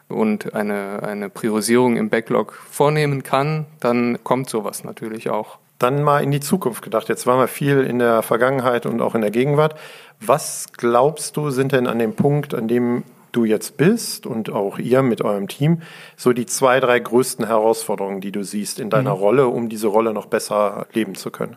und 0.08 0.54
eine, 0.54 1.02
eine 1.02 1.28
Priorisierung 1.28 1.96
im 1.96 2.08
Backlog 2.08 2.54
vornehmen 2.54 3.22
kann, 3.22 3.66
dann 3.80 4.18
kommt 4.24 4.48
sowas 4.48 4.84
natürlich 4.84 5.30
auch. 5.30 5.58
Dann 5.78 6.02
mal 6.02 6.24
in 6.24 6.30
die 6.30 6.40
Zukunft 6.40 6.82
gedacht. 6.82 7.08
Jetzt 7.08 7.26
waren 7.26 7.38
wir 7.38 7.46
viel 7.46 7.82
in 7.82 7.98
der 7.98 8.22
Vergangenheit 8.22 8.84
und 8.84 9.00
auch 9.00 9.14
in 9.14 9.20
der 9.20 9.30
Gegenwart. 9.30 9.78
Was 10.20 10.66
glaubst 10.76 11.36
du, 11.36 11.50
sind 11.50 11.72
denn 11.72 11.86
an 11.86 11.98
dem 11.98 12.14
Punkt, 12.14 12.54
an 12.54 12.66
dem 12.66 13.04
du 13.30 13.44
jetzt 13.44 13.76
bist 13.76 14.26
und 14.26 14.50
auch 14.50 14.78
ihr 14.78 15.02
mit 15.02 15.22
eurem 15.22 15.46
Team, 15.46 15.82
so 16.16 16.32
die 16.32 16.46
zwei, 16.46 16.80
drei 16.80 16.98
größten 16.98 17.46
Herausforderungen, 17.46 18.20
die 18.20 18.32
du 18.32 18.42
siehst 18.42 18.80
in 18.80 18.90
deiner 18.90 19.14
mhm. 19.14 19.20
Rolle, 19.20 19.46
um 19.48 19.68
diese 19.68 19.86
Rolle 19.86 20.12
noch 20.12 20.26
besser 20.26 20.86
leben 20.92 21.14
zu 21.14 21.30
können? 21.30 21.56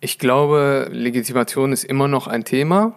Ich 0.00 0.18
glaube, 0.18 0.88
Legitimation 0.92 1.72
ist 1.72 1.84
immer 1.84 2.06
noch 2.06 2.28
ein 2.28 2.44
Thema. 2.44 2.92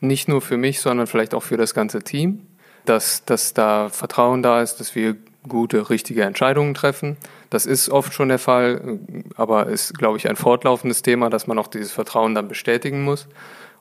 Nicht 0.00 0.28
nur 0.28 0.42
für 0.42 0.58
mich, 0.58 0.80
sondern 0.80 1.06
vielleicht 1.06 1.32
auch 1.32 1.42
für 1.42 1.56
das 1.56 1.72
ganze 1.72 2.02
Team 2.02 2.45
dass, 2.88 3.24
dass 3.24 3.54
da 3.54 3.88
Vertrauen 3.88 4.42
da 4.42 4.62
ist, 4.62 4.80
dass 4.80 4.94
wir 4.94 5.16
gute, 5.48 5.90
richtige 5.90 6.22
Entscheidungen 6.22 6.74
treffen. 6.74 7.16
Das 7.50 7.66
ist 7.66 7.88
oft 7.88 8.12
schon 8.12 8.28
der 8.28 8.38
Fall, 8.38 8.98
aber 9.36 9.66
ist, 9.66 9.96
glaube 9.96 10.18
ich, 10.18 10.28
ein 10.28 10.36
fortlaufendes 10.36 11.02
Thema, 11.02 11.30
dass 11.30 11.46
man 11.46 11.58
auch 11.58 11.68
dieses 11.68 11.92
Vertrauen 11.92 12.34
dann 12.34 12.48
bestätigen 12.48 13.04
muss 13.04 13.28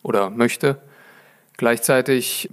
oder 0.04 0.30
möchte. 0.30 0.78
Gleichzeitig 1.58 2.50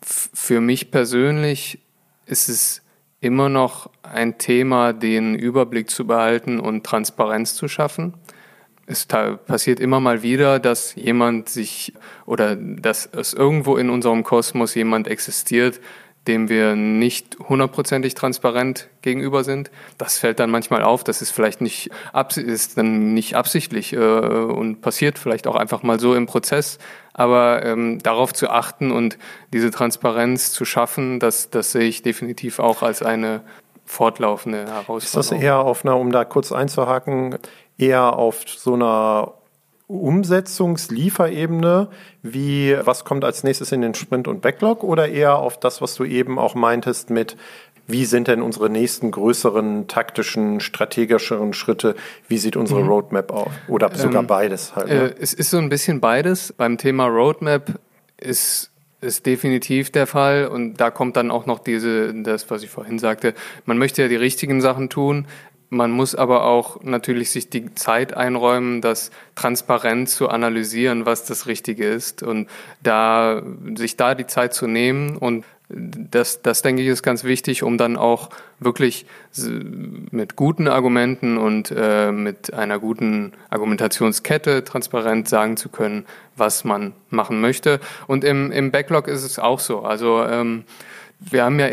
für 0.00 0.60
mich 0.60 0.90
persönlich 0.90 1.78
ist 2.26 2.48
es 2.48 2.82
immer 3.20 3.48
noch 3.48 3.90
ein 4.02 4.38
Thema, 4.38 4.92
den 4.92 5.34
Überblick 5.34 5.90
zu 5.90 6.06
behalten 6.06 6.60
und 6.60 6.84
Transparenz 6.84 7.54
zu 7.54 7.68
schaffen 7.68 8.14
es 8.86 9.06
passiert 9.06 9.80
immer 9.80 10.00
mal 10.00 10.22
wieder, 10.22 10.58
dass 10.58 10.94
jemand 10.94 11.48
sich 11.48 11.92
oder 12.26 12.56
dass 12.56 13.06
es 13.06 13.32
irgendwo 13.32 13.76
in 13.76 13.90
unserem 13.90 14.24
Kosmos 14.24 14.74
jemand 14.74 15.08
existiert, 15.08 15.80
dem 16.26 16.48
wir 16.48 16.76
nicht 16.76 17.36
hundertprozentig 17.48 18.14
transparent 18.14 18.88
gegenüber 19.02 19.42
sind. 19.42 19.70
Das 19.98 20.18
fällt 20.18 20.38
dann 20.38 20.50
manchmal 20.50 20.82
auf. 20.82 21.02
Das 21.02 21.20
ist 21.20 21.30
vielleicht 21.30 21.60
nicht, 21.60 21.90
ist 22.36 22.78
dann 22.78 23.12
nicht 23.12 23.34
absichtlich 23.34 23.92
äh, 23.92 23.96
und 23.96 24.80
passiert 24.80 25.18
vielleicht 25.18 25.48
auch 25.48 25.56
einfach 25.56 25.82
mal 25.82 25.98
so 25.98 26.14
im 26.14 26.26
Prozess. 26.26 26.78
Aber 27.12 27.64
ähm, 27.64 27.98
darauf 27.98 28.32
zu 28.32 28.48
achten 28.50 28.92
und 28.92 29.18
diese 29.52 29.70
Transparenz 29.70 30.52
zu 30.52 30.64
schaffen, 30.64 31.18
das, 31.18 31.50
das 31.50 31.72
sehe 31.72 31.88
ich 31.88 32.02
definitiv 32.02 32.60
auch 32.60 32.82
als 32.82 33.02
eine 33.02 33.42
fortlaufende 33.84 34.66
Herausforderung. 34.66 34.98
Ist 34.98 35.16
das 35.16 35.32
eher 35.32 35.58
auf 35.58 35.84
einer, 35.84 35.98
um 35.98 36.12
da 36.12 36.24
kurz 36.24 36.52
einzuhaken, 36.52 37.38
eher 37.78 38.14
auf 38.14 38.44
so 38.46 38.74
einer 38.74 39.34
Umsetzungslieferebene, 39.88 41.88
wie 42.22 42.76
was 42.82 43.04
kommt 43.04 43.24
als 43.24 43.44
nächstes 43.44 43.72
in 43.72 43.82
den 43.82 43.94
Sprint 43.94 44.28
und 44.28 44.40
Backlog 44.40 44.84
oder 44.84 45.08
eher 45.08 45.36
auf 45.36 45.60
das, 45.60 45.82
was 45.82 45.94
du 45.94 46.04
eben 46.04 46.38
auch 46.38 46.54
meintest 46.54 47.10
mit 47.10 47.36
wie 47.88 48.04
sind 48.04 48.28
denn 48.28 48.42
unsere 48.42 48.70
nächsten 48.70 49.10
größeren 49.10 49.88
taktischen, 49.88 50.60
strategischeren 50.60 51.52
Schritte? 51.52 51.96
Wie 52.28 52.38
sieht 52.38 52.56
unsere 52.56 52.80
mhm. 52.80 52.88
Roadmap 52.88 53.32
aus? 53.32 53.50
Oder 53.66 53.92
sogar 53.94 54.22
ähm, 54.22 54.28
beides 54.28 54.76
halt. 54.76 54.88
Ne? 54.88 55.10
Äh, 55.10 55.14
es 55.20 55.34
ist 55.34 55.50
so 55.50 55.58
ein 55.58 55.68
bisschen 55.68 56.00
beides. 56.00 56.52
Beim 56.52 56.78
Thema 56.78 57.06
Roadmap 57.06 57.80
ist 58.16 58.72
ist 59.02 59.26
definitiv 59.26 59.90
der 59.90 60.06
Fall 60.06 60.46
und 60.46 60.76
da 60.76 60.92
kommt 60.92 61.16
dann 61.16 61.32
auch 61.32 61.44
noch 61.44 61.58
diese, 61.58 62.14
das, 62.14 62.48
was 62.50 62.62
ich 62.62 62.70
vorhin 62.70 63.00
sagte, 63.00 63.34
man 63.66 63.76
möchte 63.76 64.00
ja 64.00 64.06
die 64.06 64.14
richtigen 64.14 64.60
Sachen 64.60 64.90
tun, 64.90 65.26
man 65.72 65.90
muss 65.90 66.14
aber 66.14 66.44
auch 66.44 66.82
natürlich 66.82 67.30
sich 67.30 67.48
die 67.48 67.74
Zeit 67.74 68.14
einräumen, 68.14 68.82
das 68.82 69.10
transparent 69.34 70.10
zu 70.10 70.28
analysieren, 70.28 71.06
was 71.06 71.24
das 71.24 71.46
Richtige 71.46 71.88
ist 71.88 72.22
und 72.22 72.48
da 72.82 73.42
sich 73.74 73.96
da 73.96 74.14
die 74.14 74.26
Zeit 74.26 74.52
zu 74.52 74.66
nehmen 74.66 75.16
und 75.16 75.44
das, 75.70 76.42
das 76.42 76.60
denke 76.60 76.82
ich 76.82 76.88
ist 76.88 77.02
ganz 77.02 77.24
wichtig, 77.24 77.62
um 77.62 77.78
dann 77.78 77.96
auch 77.96 78.28
wirklich 78.60 79.06
mit 80.10 80.36
guten 80.36 80.68
Argumenten 80.68 81.38
und 81.38 81.72
äh, 81.74 82.12
mit 82.12 82.52
einer 82.52 82.78
guten 82.78 83.32
Argumentationskette 83.48 84.64
transparent 84.64 85.26
sagen 85.26 85.56
zu 85.56 85.70
können, 85.70 86.04
was 86.36 86.64
man 86.64 86.92
machen 87.08 87.40
möchte. 87.40 87.80
Und 88.06 88.24
im, 88.24 88.52
im 88.52 88.70
Backlog 88.70 89.08
ist 89.08 89.24
es 89.24 89.38
auch 89.38 89.60
so. 89.60 89.80
Also 89.80 90.22
ähm, 90.22 90.64
wir 91.18 91.44
haben 91.44 91.58
ja 91.58 91.68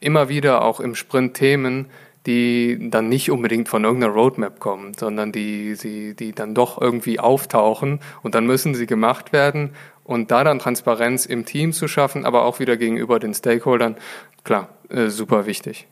immer 0.00 0.28
wieder 0.28 0.62
auch 0.62 0.80
im 0.80 0.94
Sprint 0.94 1.32
Themen, 1.32 1.86
die 2.26 2.90
dann 2.90 3.08
nicht 3.08 3.30
unbedingt 3.30 3.68
von 3.68 3.84
irgendeiner 3.84 4.12
Roadmap 4.12 4.60
kommen, 4.60 4.92
sondern 4.94 5.32
die, 5.32 5.76
die, 5.76 6.14
die 6.14 6.32
dann 6.32 6.54
doch 6.54 6.80
irgendwie 6.80 7.20
auftauchen 7.20 8.00
und 8.22 8.34
dann 8.34 8.46
müssen 8.46 8.74
sie 8.74 8.86
gemacht 8.86 9.32
werden. 9.32 9.70
Und 10.04 10.30
da 10.30 10.42
dann 10.42 10.58
Transparenz 10.58 11.26
im 11.26 11.44
Team 11.44 11.72
zu 11.72 11.86
schaffen, 11.86 12.24
aber 12.24 12.44
auch 12.44 12.60
wieder 12.60 12.78
gegenüber 12.78 13.18
den 13.18 13.34
Stakeholdern, 13.34 13.96
klar, 14.42 14.70
äh, 14.88 15.08
super 15.08 15.44
wichtig. 15.44 15.86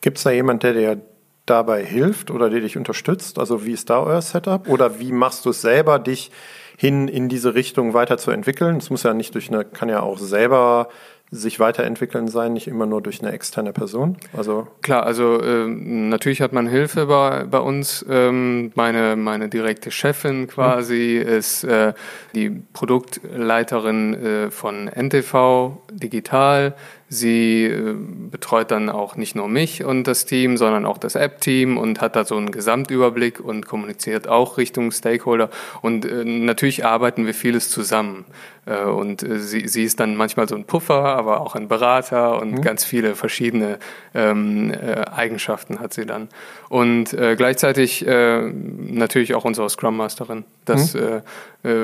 Gibt 0.00 0.18
es 0.18 0.24
da 0.24 0.30
jemand, 0.30 0.64
der 0.64 0.72
dir 0.72 1.00
dabei 1.46 1.84
hilft 1.84 2.30
oder 2.30 2.50
der 2.50 2.60
dich 2.60 2.76
unterstützt? 2.76 3.38
Also 3.38 3.64
wie 3.64 3.72
ist 3.72 3.90
da 3.90 4.02
euer 4.02 4.22
Setup? 4.22 4.68
Oder 4.68 4.98
wie 4.98 5.12
machst 5.12 5.44
du 5.44 5.50
es 5.50 5.62
selber, 5.62 5.98
dich 5.98 6.30
hin 6.76 7.08
in 7.08 7.28
diese 7.28 7.54
Richtung 7.54 7.94
weiterzuentwickeln? 7.94 8.76
Es 8.76 8.90
muss 8.90 9.02
ja 9.02 9.14
nicht 9.14 9.34
durch 9.34 9.48
eine, 9.48 9.64
kann 9.64 9.88
ja 9.88 10.00
auch 10.00 10.18
selber 10.18 10.88
sich 11.32 11.58
weiterentwickeln 11.58 12.28
sein, 12.28 12.52
nicht 12.52 12.68
immer 12.68 12.84
nur 12.84 13.00
durch 13.00 13.22
eine 13.22 13.32
externe 13.32 13.72
Person? 13.72 14.18
Also 14.36 14.68
klar, 14.82 15.04
also 15.04 15.40
äh, 15.40 15.66
natürlich 15.66 16.42
hat 16.42 16.52
man 16.52 16.66
Hilfe 16.68 17.06
bei, 17.06 17.44
bei 17.44 17.58
uns. 17.58 18.04
Ähm, 18.08 18.70
meine 18.74 19.16
meine 19.16 19.48
direkte 19.48 19.90
Chefin 19.90 20.46
quasi 20.46 21.20
mhm. 21.24 21.32
ist 21.32 21.64
äh, 21.64 21.94
die 22.34 22.50
Produktleiterin 22.50 24.14
äh, 24.14 24.50
von 24.50 24.88
NTV 24.88 25.78
Digital. 25.90 26.74
Sie 27.14 27.64
äh, 27.66 27.94
betreut 28.30 28.70
dann 28.70 28.88
auch 28.88 29.16
nicht 29.16 29.36
nur 29.36 29.46
mich 29.46 29.84
und 29.84 30.04
das 30.04 30.24
Team, 30.24 30.56
sondern 30.56 30.86
auch 30.86 30.96
das 30.96 31.14
App-Team 31.14 31.76
und 31.76 32.00
hat 32.00 32.16
da 32.16 32.24
so 32.24 32.38
einen 32.38 32.52
Gesamtüberblick 32.52 33.38
und 33.38 33.66
kommuniziert 33.66 34.28
auch 34.28 34.56
Richtung 34.56 34.90
Stakeholder. 34.92 35.50
Und 35.82 36.06
äh, 36.06 36.24
natürlich 36.24 36.86
arbeiten 36.86 37.26
wir 37.26 37.34
vieles 37.34 37.68
zusammen. 37.68 38.24
Äh, 38.64 38.84
und 38.84 39.22
äh, 39.22 39.40
sie, 39.40 39.68
sie 39.68 39.84
ist 39.84 40.00
dann 40.00 40.16
manchmal 40.16 40.48
so 40.48 40.54
ein 40.54 40.64
Puffer, 40.64 41.04
aber 41.04 41.42
auch 41.42 41.54
ein 41.54 41.68
Berater 41.68 42.40
und 42.40 42.52
mhm. 42.52 42.62
ganz 42.62 42.82
viele 42.82 43.14
verschiedene 43.14 43.78
ähm, 44.14 44.72
äh, 44.72 45.02
Eigenschaften 45.10 45.80
hat 45.80 45.92
sie 45.92 46.06
dann. 46.06 46.28
Und 46.70 47.10
gleichzeitig 47.10 48.06
natürlich 48.06 49.34
auch 49.34 49.44
unsere 49.44 49.68
Scrum 49.68 49.98
Masterin. 49.98 50.44
Das 50.64 50.94
mhm. 50.94 51.20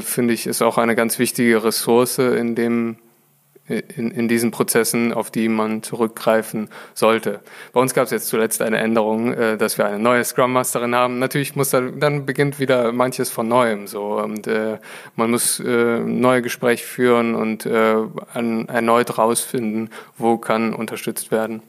finde 0.00 0.32
ich 0.32 0.46
ist 0.46 0.62
auch 0.62 0.78
eine 0.78 0.96
ganz 0.96 1.18
wichtige 1.18 1.62
Ressource 1.62 2.16
in 2.18 2.54
dem 2.54 2.96
in, 3.68 4.10
in 4.10 4.28
diesen 4.28 4.50
Prozessen, 4.50 5.12
auf 5.12 5.30
die 5.30 5.48
man 5.48 5.82
zurückgreifen 5.82 6.68
sollte. 6.94 7.40
Bei 7.72 7.80
uns 7.80 7.94
gab 7.94 8.04
es 8.04 8.10
jetzt 8.10 8.28
zuletzt 8.28 8.62
eine 8.62 8.78
Änderung, 8.78 9.32
äh, 9.32 9.56
dass 9.56 9.78
wir 9.78 9.86
eine 9.86 9.98
neue 9.98 10.24
Scrum 10.24 10.52
Masterin 10.52 10.94
haben. 10.94 11.18
Natürlich 11.18 11.56
muss 11.56 11.70
da, 11.70 11.80
dann 11.80 12.26
beginnt 12.26 12.58
wieder 12.58 12.92
manches 12.92 13.30
von 13.30 13.48
neuem 13.48 13.86
so 13.86 14.18
und 14.18 14.46
äh, 14.46 14.78
man 15.16 15.30
muss 15.30 15.60
äh, 15.60 15.98
neue 16.00 16.42
Gespräche 16.42 16.84
führen 16.84 17.34
und 17.34 17.66
äh, 17.66 17.96
an, 18.32 18.68
erneut 18.68 19.18
rausfinden, 19.18 19.90
wo 20.16 20.38
kann 20.38 20.74
unterstützt 20.74 21.30
werden. 21.30 21.62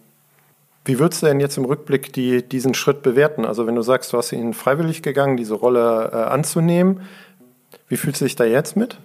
Wie 0.86 0.98
würdest 0.98 1.22
du 1.22 1.28
denn 1.28 1.40
jetzt 1.40 1.58
im 1.58 1.66
Rückblick 1.66 2.14
die, 2.14 2.42
diesen 2.42 2.74
Schritt 2.74 3.04
bewerten? 3.04 3.46
Also 3.46 3.68
wenn 3.68 3.76
du 3.76 3.82
sagst, 3.82 4.14
du 4.14 4.18
hast 4.18 4.32
ihn 4.32 4.54
freiwillig 4.54 5.04
gegangen, 5.04 5.38
diese 5.38 5.54
Rolle 5.54 6.10
äh, 6.12 6.16
anzunehmen, 6.16 7.02
wie 7.88 7.98
fühlst 7.98 8.22
du 8.22 8.26
dich 8.26 8.36
da 8.36 8.46
jetzt 8.46 8.76
mit? 8.76 8.98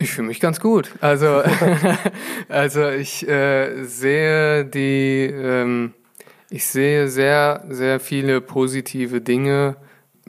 Ich 0.00 0.12
fühle 0.12 0.28
mich 0.28 0.40
ganz 0.40 0.60
gut. 0.60 0.90
Also, 1.00 1.42
also 2.48 2.88
ich 2.88 3.28
äh, 3.28 3.84
sehe 3.84 4.64
die, 4.64 5.26
ähm, 5.30 5.92
ich 6.48 6.66
sehe 6.66 7.08
sehr, 7.08 7.64
sehr 7.68 8.00
viele 8.00 8.40
positive 8.40 9.20
Dinge, 9.20 9.76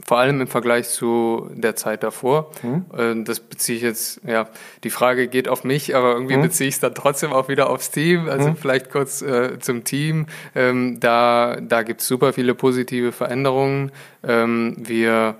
vor 0.05 0.17
allem 0.17 0.41
im 0.41 0.47
Vergleich 0.47 0.89
zu 0.89 1.49
der 1.53 1.75
Zeit 1.75 2.03
davor. 2.03 2.51
Mhm. 2.63 3.23
das 3.23 3.39
beziehe 3.39 3.77
ich 3.77 3.83
jetzt, 3.83 4.21
ja, 4.25 4.49
die 4.83 4.89
Frage 4.89 5.27
geht 5.27 5.47
auf 5.47 5.63
mich, 5.63 5.95
aber 5.95 6.13
irgendwie 6.13 6.37
mhm. 6.37 6.43
beziehe 6.43 6.67
ich 6.67 6.75
es 6.75 6.81
dann 6.81 6.95
trotzdem 6.95 7.31
auch 7.33 7.49
wieder 7.49 7.69
aufs 7.69 7.91
Team. 7.91 8.27
Also 8.27 8.49
mhm. 8.49 8.57
vielleicht 8.57 8.89
kurz 8.89 9.21
äh, 9.21 9.59
zum 9.59 9.83
Team. 9.83 10.25
Ähm, 10.55 10.99
da 10.99 11.57
da 11.61 11.83
gibt 11.83 12.01
es 12.01 12.07
super 12.07 12.33
viele 12.33 12.55
positive 12.55 13.11
Veränderungen. 13.11 13.91
Ähm, 14.23 14.75
wir 14.77 15.35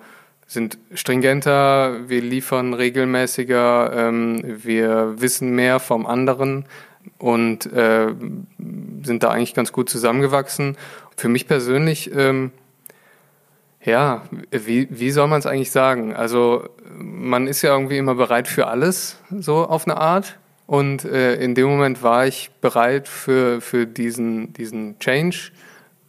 sind 0.52 0.78
stringenter, 0.94 2.10
wir 2.10 2.22
liefern 2.22 2.74
regelmäßiger, 2.74 3.94
ähm, 3.96 4.42
wir 4.44 5.14
wissen 5.22 5.52
mehr 5.52 5.80
vom 5.80 6.06
anderen 6.06 6.66
und 7.20 7.72
äh, 7.72 8.08
sind 9.02 9.24
da 9.24 9.30
eigentlich 9.30 9.54
ganz 9.54 9.72
gut 9.72 9.90
zusammengewachsen. 9.90 10.76
Für 11.16 11.30
mich 11.30 11.48
persönlich, 11.48 12.14
ähm, 12.14 12.52
ja, 13.82 14.24
wie, 14.52 14.90
wie 14.92 15.12
soll 15.12 15.30
man 15.30 15.40
es 15.40 15.46
eigentlich 15.46 15.72
sagen? 15.72 16.14
Also 16.14 16.68
man 16.98 17.48
ist 17.48 17.62
ja 17.62 17.72
irgendwie 17.72 17.98
immer 17.98 18.16
bereit 18.16 18.50
für 18.50 18.68
alles, 18.68 19.20
so 19.30 19.66
auf 19.66 19.88
eine 19.88 19.96
Art. 19.96 20.38
Und 20.68 21.06
äh, 21.06 21.36
in 21.36 21.56
dem 21.56 21.68
Moment 21.68 22.04
war 22.04 22.28
ich 22.28 22.52
bereit 22.60 23.08
für, 23.08 23.62
für 23.62 23.88
diesen, 23.88 24.52
diesen 24.52 25.00
Change 25.00 25.54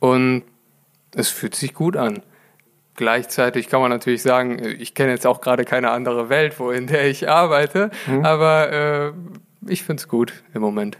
und 0.00 0.42
es 1.14 1.28
fühlt 1.28 1.54
sich 1.54 1.74
gut 1.74 1.96
an. 1.96 2.22
Gleichzeitig 2.94 3.68
kann 3.68 3.80
man 3.80 3.90
natürlich 3.90 4.22
sagen, 4.22 4.62
ich 4.78 4.94
kenne 4.94 5.12
jetzt 5.12 5.26
auch 5.26 5.40
gerade 5.40 5.64
keine 5.64 5.90
andere 5.90 6.28
Welt, 6.28 6.60
wo 6.60 6.70
in 6.70 6.86
der 6.86 7.08
ich 7.08 7.28
arbeite, 7.28 7.90
mhm. 8.06 8.24
aber 8.24 8.72
äh, 8.72 9.12
ich 9.66 9.82
finde 9.82 10.02
es 10.02 10.08
gut 10.08 10.42
im 10.52 10.60
Moment. 10.60 10.98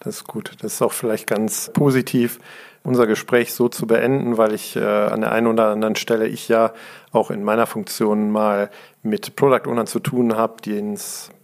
Das 0.00 0.16
ist 0.16 0.26
gut. 0.26 0.52
Das 0.60 0.74
ist 0.74 0.82
auch 0.82 0.92
vielleicht 0.92 1.26
ganz 1.26 1.70
positiv, 1.72 2.38
unser 2.82 3.06
Gespräch 3.06 3.54
so 3.54 3.70
zu 3.70 3.86
beenden, 3.86 4.36
weil 4.36 4.52
ich 4.52 4.76
äh, 4.76 4.84
an 4.84 5.22
der 5.22 5.32
einen 5.32 5.46
oder 5.46 5.68
anderen 5.68 5.96
Stelle 5.96 6.26
ich 6.26 6.48
ja 6.48 6.74
auch 7.10 7.30
in 7.30 7.42
meiner 7.42 7.66
Funktion 7.66 8.30
mal 8.30 8.70
mit 9.04 9.36
Product 9.36 9.68
Ownern 9.68 9.86
zu 9.86 10.00
tun 10.00 10.34
habe, 10.36 10.56
die, 10.64 10.96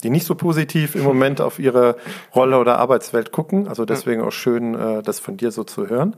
die 0.02 0.10
nicht 0.10 0.26
so 0.26 0.34
positiv 0.34 0.94
im 0.94 1.04
Moment 1.04 1.40
auf 1.40 1.58
ihre 1.58 1.96
Rolle 2.34 2.58
oder 2.58 2.78
Arbeitswelt 2.78 3.32
gucken. 3.32 3.68
Also 3.68 3.84
deswegen 3.84 4.22
auch 4.22 4.32
schön, 4.32 4.74
äh, 4.74 5.02
das 5.02 5.20
von 5.20 5.36
dir 5.36 5.50
so 5.50 5.62
zu 5.62 5.88
hören. 5.88 6.16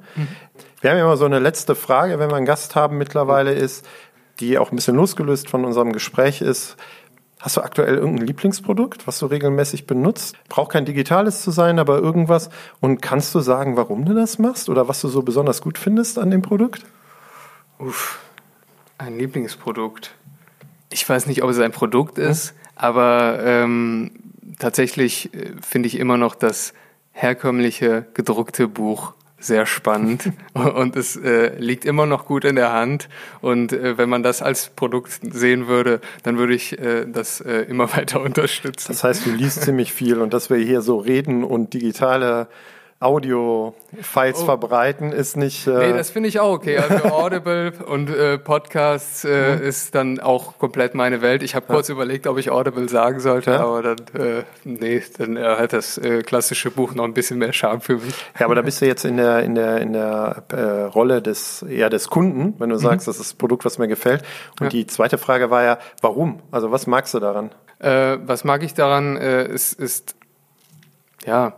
Wir 0.81 0.91
haben 0.91 0.99
ja 0.99 1.05
immer 1.05 1.17
so 1.17 1.25
eine 1.25 1.41
letzte 1.41 1.75
Frage, 1.75 2.19
wenn 2.19 2.31
wir 2.31 2.37
einen 2.37 2.47
Gast 2.47 2.77
haben 2.77 2.97
mittlerweile 2.97 3.53
ist, 3.53 3.87
die 4.41 4.57
auch 4.57 4.73
ein 4.73 4.77
bisschen 4.77 4.97
losgelöst 4.97 5.51
von 5.51 5.65
unserem 5.65 5.93
Gespräch 5.93 6.41
ist. 6.41 6.77
Hast 7.41 7.57
du 7.57 7.61
aktuell 7.63 7.97
irgendein 7.97 8.29
Lieblingsprodukt, 8.29 9.09
was 9.09 9.19
du 9.19 9.27
regelmäßig 9.27 9.89
benutzt? 9.89 10.37
Braucht 10.49 10.71
kein 10.71 10.85
digitales 10.85 11.43
zu 11.43 11.51
sein, 11.51 11.81
aber 11.81 11.99
irgendwas. 11.99 12.51
Und 12.81 13.03
kannst 13.03 13.35
du 13.35 13.41
sagen, 13.41 13.77
warum 13.77 14.05
du 14.05 14.15
das 14.15 14.39
machst 14.39 14.69
oder 14.69 14.87
was 14.87 15.01
du 15.01 15.09
so 15.09 15.23
besonders 15.23 15.61
gut 15.61 15.77
findest 15.77 16.21
an 16.21 16.31
dem 16.31 16.43
Produkt? 16.43 16.85
Uff, 17.81 18.21
ein 18.97 19.19
Lieblingsprodukt. 19.19 20.15
Ich 20.93 21.09
weiß 21.09 21.27
nicht, 21.27 21.43
ob 21.43 21.51
es 21.51 21.59
ein 21.59 21.73
Produkt 21.73 22.19
ist, 22.19 22.55
aber 22.77 23.41
ähm, 23.43 24.11
tatsächlich 24.59 25.33
äh, 25.35 25.53
finde 25.61 25.89
ich 25.89 25.99
immer 25.99 26.17
noch 26.17 26.35
das 26.35 26.73
herkömmliche 27.13 28.07
gedruckte 28.15 28.69
Buch 28.69 29.15
sehr 29.39 29.67
spannend 29.67 30.33
und 30.55 30.97
es 30.97 31.17
äh, 31.17 31.57
liegt 31.59 31.85
immer 31.85 32.07
noch 32.07 32.27
gut 32.27 32.45
in 32.45 32.57
der 32.57 32.73
Hand. 32.73 33.09
Und 33.41 33.73
äh, 33.73 33.99
wenn 33.99 34.09
man 34.09 34.23
das 34.23 34.41
als 34.41 34.71
Produkt 34.71 35.21
sehen 35.23 35.67
würde, 35.67 36.01
dann 36.23 36.39
würde 36.39 36.55
ich 36.55 36.79
äh, 36.79 37.07
das 37.07 37.41
äh, 37.41 37.63
immer 37.63 37.93
weiter 37.97 38.21
unterstützen. 38.21 38.93
Das 38.93 39.05
heißt, 39.05 39.27
du 39.27 39.31
liest 39.31 39.63
ziemlich 39.63 39.93
viel 39.93 40.21
und 40.21 40.33
dass 40.33 40.51
wir 40.51 40.59
hier 40.59 40.81
so 40.81 40.99
reden 40.99 41.45
und 41.45 41.75
digitale 41.75 42.49
Audio-Files 43.03 44.43
Oh. 44.43 44.45
verbreiten, 44.45 45.13
ist 45.13 45.37
nicht. 45.37 45.67
Nee, 45.67 45.91
Äh, 45.91 45.93
das 45.93 46.11
finde 46.11 46.29
ich 46.29 46.41
auch 46.41 46.53
okay. 46.53 46.79
Also 46.79 47.05
Audible 47.13 47.73
und 47.87 48.09
äh, 48.11 48.39
Podcasts 48.39 49.25
äh, 49.25 49.57
ist 49.67 49.95
dann 49.95 50.21
auch 50.21 50.59
komplett 50.59 50.95
meine 50.95 51.21
Welt. 51.23 51.43
Ich 51.43 51.55
habe 51.55 51.67
kurz 51.67 51.89
überlegt, 51.89 52.27
ob 52.27 52.39
ich 52.39 52.51
Audible 52.51 52.89
sagen 52.89 53.21
sollte, 53.21 53.51
Ja. 53.53 53.61
aber 53.65 53.83
dann, 53.83 53.97
äh, 54.21 54.43
nee, 54.65 55.03
dann 55.19 55.37
äh, 55.37 55.43
hat 55.43 55.73
das 55.73 55.99
äh, 55.99 56.23
klassische 56.23 56.71
Buch 56.71 56.95
noch 56.95 57.05
ein 57.05 57.15
bisschen 57.15 57.39
mehr 57.39 57.53
Charme 57.53 57.81
für 57.81 57.97
mich. 57.97 58.15
ja, 58.39 58.47
aber 58.47 58.55
da 58.55 58.63
bist 58.63 58.81
du 58.81 58.87
jetzt 58.87 59.05
in 59.05 59.17
der 59.17 59.43
in 59.43 59.55
der 59.55 59.79
in 59.81 59.93
der 59.93 60.45
äh, 60.53 60.61
Rolle 60.85 61.21
des 61.23 61.63
eher 61.63 61.91
des 61.91 62.09
Kunden, 62.09 62.55
wenn 62.59 62.71
du 62.71 62.77
sagst, 62.79 63.09
das 63.09 63.17
ist 63.17 63.23
das 63.33 63.35
Produkt, 63.35 63.65
was 63.65 63.79
mir 63.79 63.89
gefällt. 63.89 64.23
Und 64.61 64.65
Ja. 64.65 64.69
die 64.71 64.87
zweite 64.87 65.19
Frage 65.19 65.51
war 65.51 65.63
ja, 65.63 65.79
warum? 66.01 66.41
Also 66.51 66.71
was 66.71 66.87
magst 66.87 67.15
du 67.15 67.19
daran? 67.21 67.51
Was 67.81 68.45
mag 68.45 68.63
ich 68.63 68.75
daran? 68.75 69.17
Es 69.17 69.73
ist, 69.73 70.15
ja, 71.27 71.55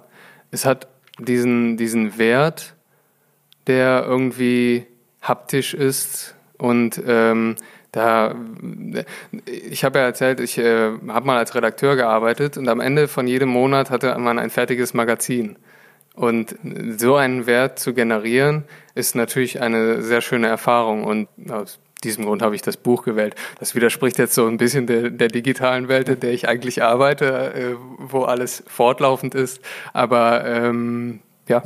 es 0.51 0.65
hat 0.65 0.89
diesen, 1.19 1.77
diesen 1.77 2.19
Wert, 2.19 2.75
der 3.67 4.05
irgendwie 4.07 4.87
haptisch 5.21 5.75
ist 5.75 6.35
und 6.59 7.01
ähm, 7.07 7.57
da, 7.93 8.35
ich 9.47 9.85
habe 9.85 10.01
ja 10.01 10.05
erzählt, 10.05 10.41
ich 10.41 10.59
äh, 10.59 10.91
habe 11.09 11.27
mal 11.27 11.39
als 11.39 11.55
Redakteur 11.55 11.95
gearbeitet 11.95 12.59
und 12.59 12.69
am 12.69 12.81
Ende 12.81 13.07
von 13.07 13.29
jedem 13.29 13.49
Monat 13.49 13.91
hatte 13.91 14.19
man 14.19 14.39
ein 14.39 14.51
fertiges 14.51 14.95
Magazin. 14.95 15.57
Und 16.17 16.57
so 16.97 17.17
einen 17.17 17.47
Wert 17.47 17.79
zu 17.79 17.93
generieren, 17.93 18.65
ist 18.95 19.15
natürlich 19.15 19.61
eine 19.61 20.03
sehr 20.03 20.21
schöne 20.21 20.47
Erfahrung. 20.47 21.05
Und 21.05 21.29
aus 21.51 21.81
diesem 22.03 22.25
Grund 22.25 22.43
habe 22.43 22.55
ich 22.55 22.63
das 22.63 22.77
Buch 22.77 23.05
gewählt. 23.05 23.35
Das 23.59 23.75
widerspricht 23.75 24.19
jetzt 24.19 24.35
so 24.35 24.47
ein 24.47 24.59
bisschen 24.59 24.87
der, 24.87 25.11
der 25.11 25.29
digitalen 25.29 25.89
Welt, 25.89 26.09
in 26.09 26.21
der 26.21 26.33
ich 26.33 26.49
eigentlich 26.49 26.83
arbeite, 26.83 27.55
äh, 27.55 27.77
wo 27.99 28.23
alles 28.23 28.63
fortlaufend 28.67 29.35
ist. 29.35 29.61
Aber 29.93 30.45
ähm, 30.45 31.21
ja, 31.49 31.63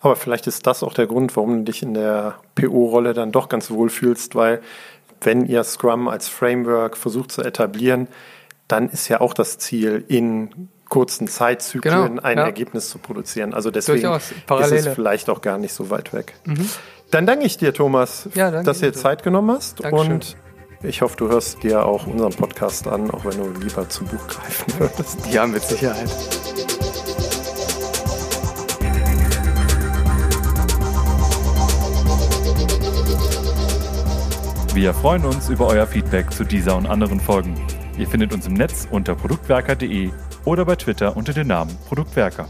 Aber 0.00 0.16
vielleicht 0.16 0.46
ist 0.46 0.66
das 0.66 0.82
auch 0.82 0.94
der 0.94 1.06
Grund, 1.06 1.36
warum 1.36 1.58
du 1.58 1.72
dich 1.72 1.82
in 1.82 1.94
der 1.94 2.38
PO-Rolle 2.54 3.14
dann 3.14 3.32
doch 3.32 3.48
ganz 3.48 3.70
wohl 3.70 3.88
fühlst, 3.88 4.34
weil 4.34 4.60
wenn 5.20 5.46
ihr 5.46 5.64
Scrum 5.64 6.08
als 6.08 6.28
Framework 6.28 6.96
versucht 6.96 7.32
zu 7.32 7.42
etablieren, 7.42 8.08
dann 8.68 8.88
ist 8.88 9.08
ja 9.08 9.20
auch 9.20 9.34
das 9.34 9.58
Ziel, 9.58 10.04
in 10.08 10.68
kurzen 10.88 11.26
Zeitzyklen 11.26 12.16
Genau, 12.16 12.22
ein 12.22 12.36
ja. 12.36 12.44
Ergebnis 12.44 12.90
zu 12.90 12.98
produzieren. 12.98 13.54
Also 13.54 13.70
deswegen 13.70 14.12
ist 14.12 14.32
es 14.72 14.88
vielleicht 14.88 15.30
auch 15.30 15.40
gar 15.40 15.56
nicht 15.56 15.72
so 15.72 15.88
weit 15.88 16.12
weg. 16.12 16.34
Dann 17.12 17.26
danke 17.26 17.44
ich 17.44 17.58
dir, 17.58 17.74
Thomas, 17.74 18.26
Ja, 18.34 18.50
dass 18.62 18.80
du 18.80 18.86
dir. 18.86 18.92
Zeit 18.94 19.22
genommen 19.22 19.50
hast 19.50 19.84
Dankeschön. 19.84 20.12
und 20.14 20.36
ich 20.82 21.02
hoffe, 21.02 21.14
du 21.18 21.28
hörst 21.28 21.62
dir 21.62 21.84
auch 21.84 22.06
unseren 22.06 22.32
Podcast 22.32 22.88
an, 22.88 23.10
auch 23.10 23.24
wenn 23.26 23.36
du 23.36 23.60
lieber 23.60 23.86
zum 23.88 24.06
Buch 24.08 24.26
greifen 24.26 24.72
würdest. 24.78 25.18
ja, 25.30 25.46
mit 25.46 25.62
Sicherheit. 25.62 26.08
Wir 34.74 34.94
freuen 34.94 35.24
uns 35.26 35.48
über 35.50 35.66
euer 35.66 35.86
Feedback 35.86 36.32
zu 36.32 36.44
dieser 36.44 36.76
und 36.76 36.86
anderen 36.86 37.20
Folgen. 37.20 37.54
Ihr 37.98 38.08
findet 38.08 38.32
uns 38.32 38.46
im 38.46 38.54
Netz 38.54 38.88
unter 38.90 39.14
produktwerker.de 39.14 40.10
oder 40.44 40.64
bei 40.64 40.76
Twitter 40.76 41.16
unter 41.16 41.32
dem 41.34 41.46
Namen 41.48 41.76
Produktwerker. 41.88 42.48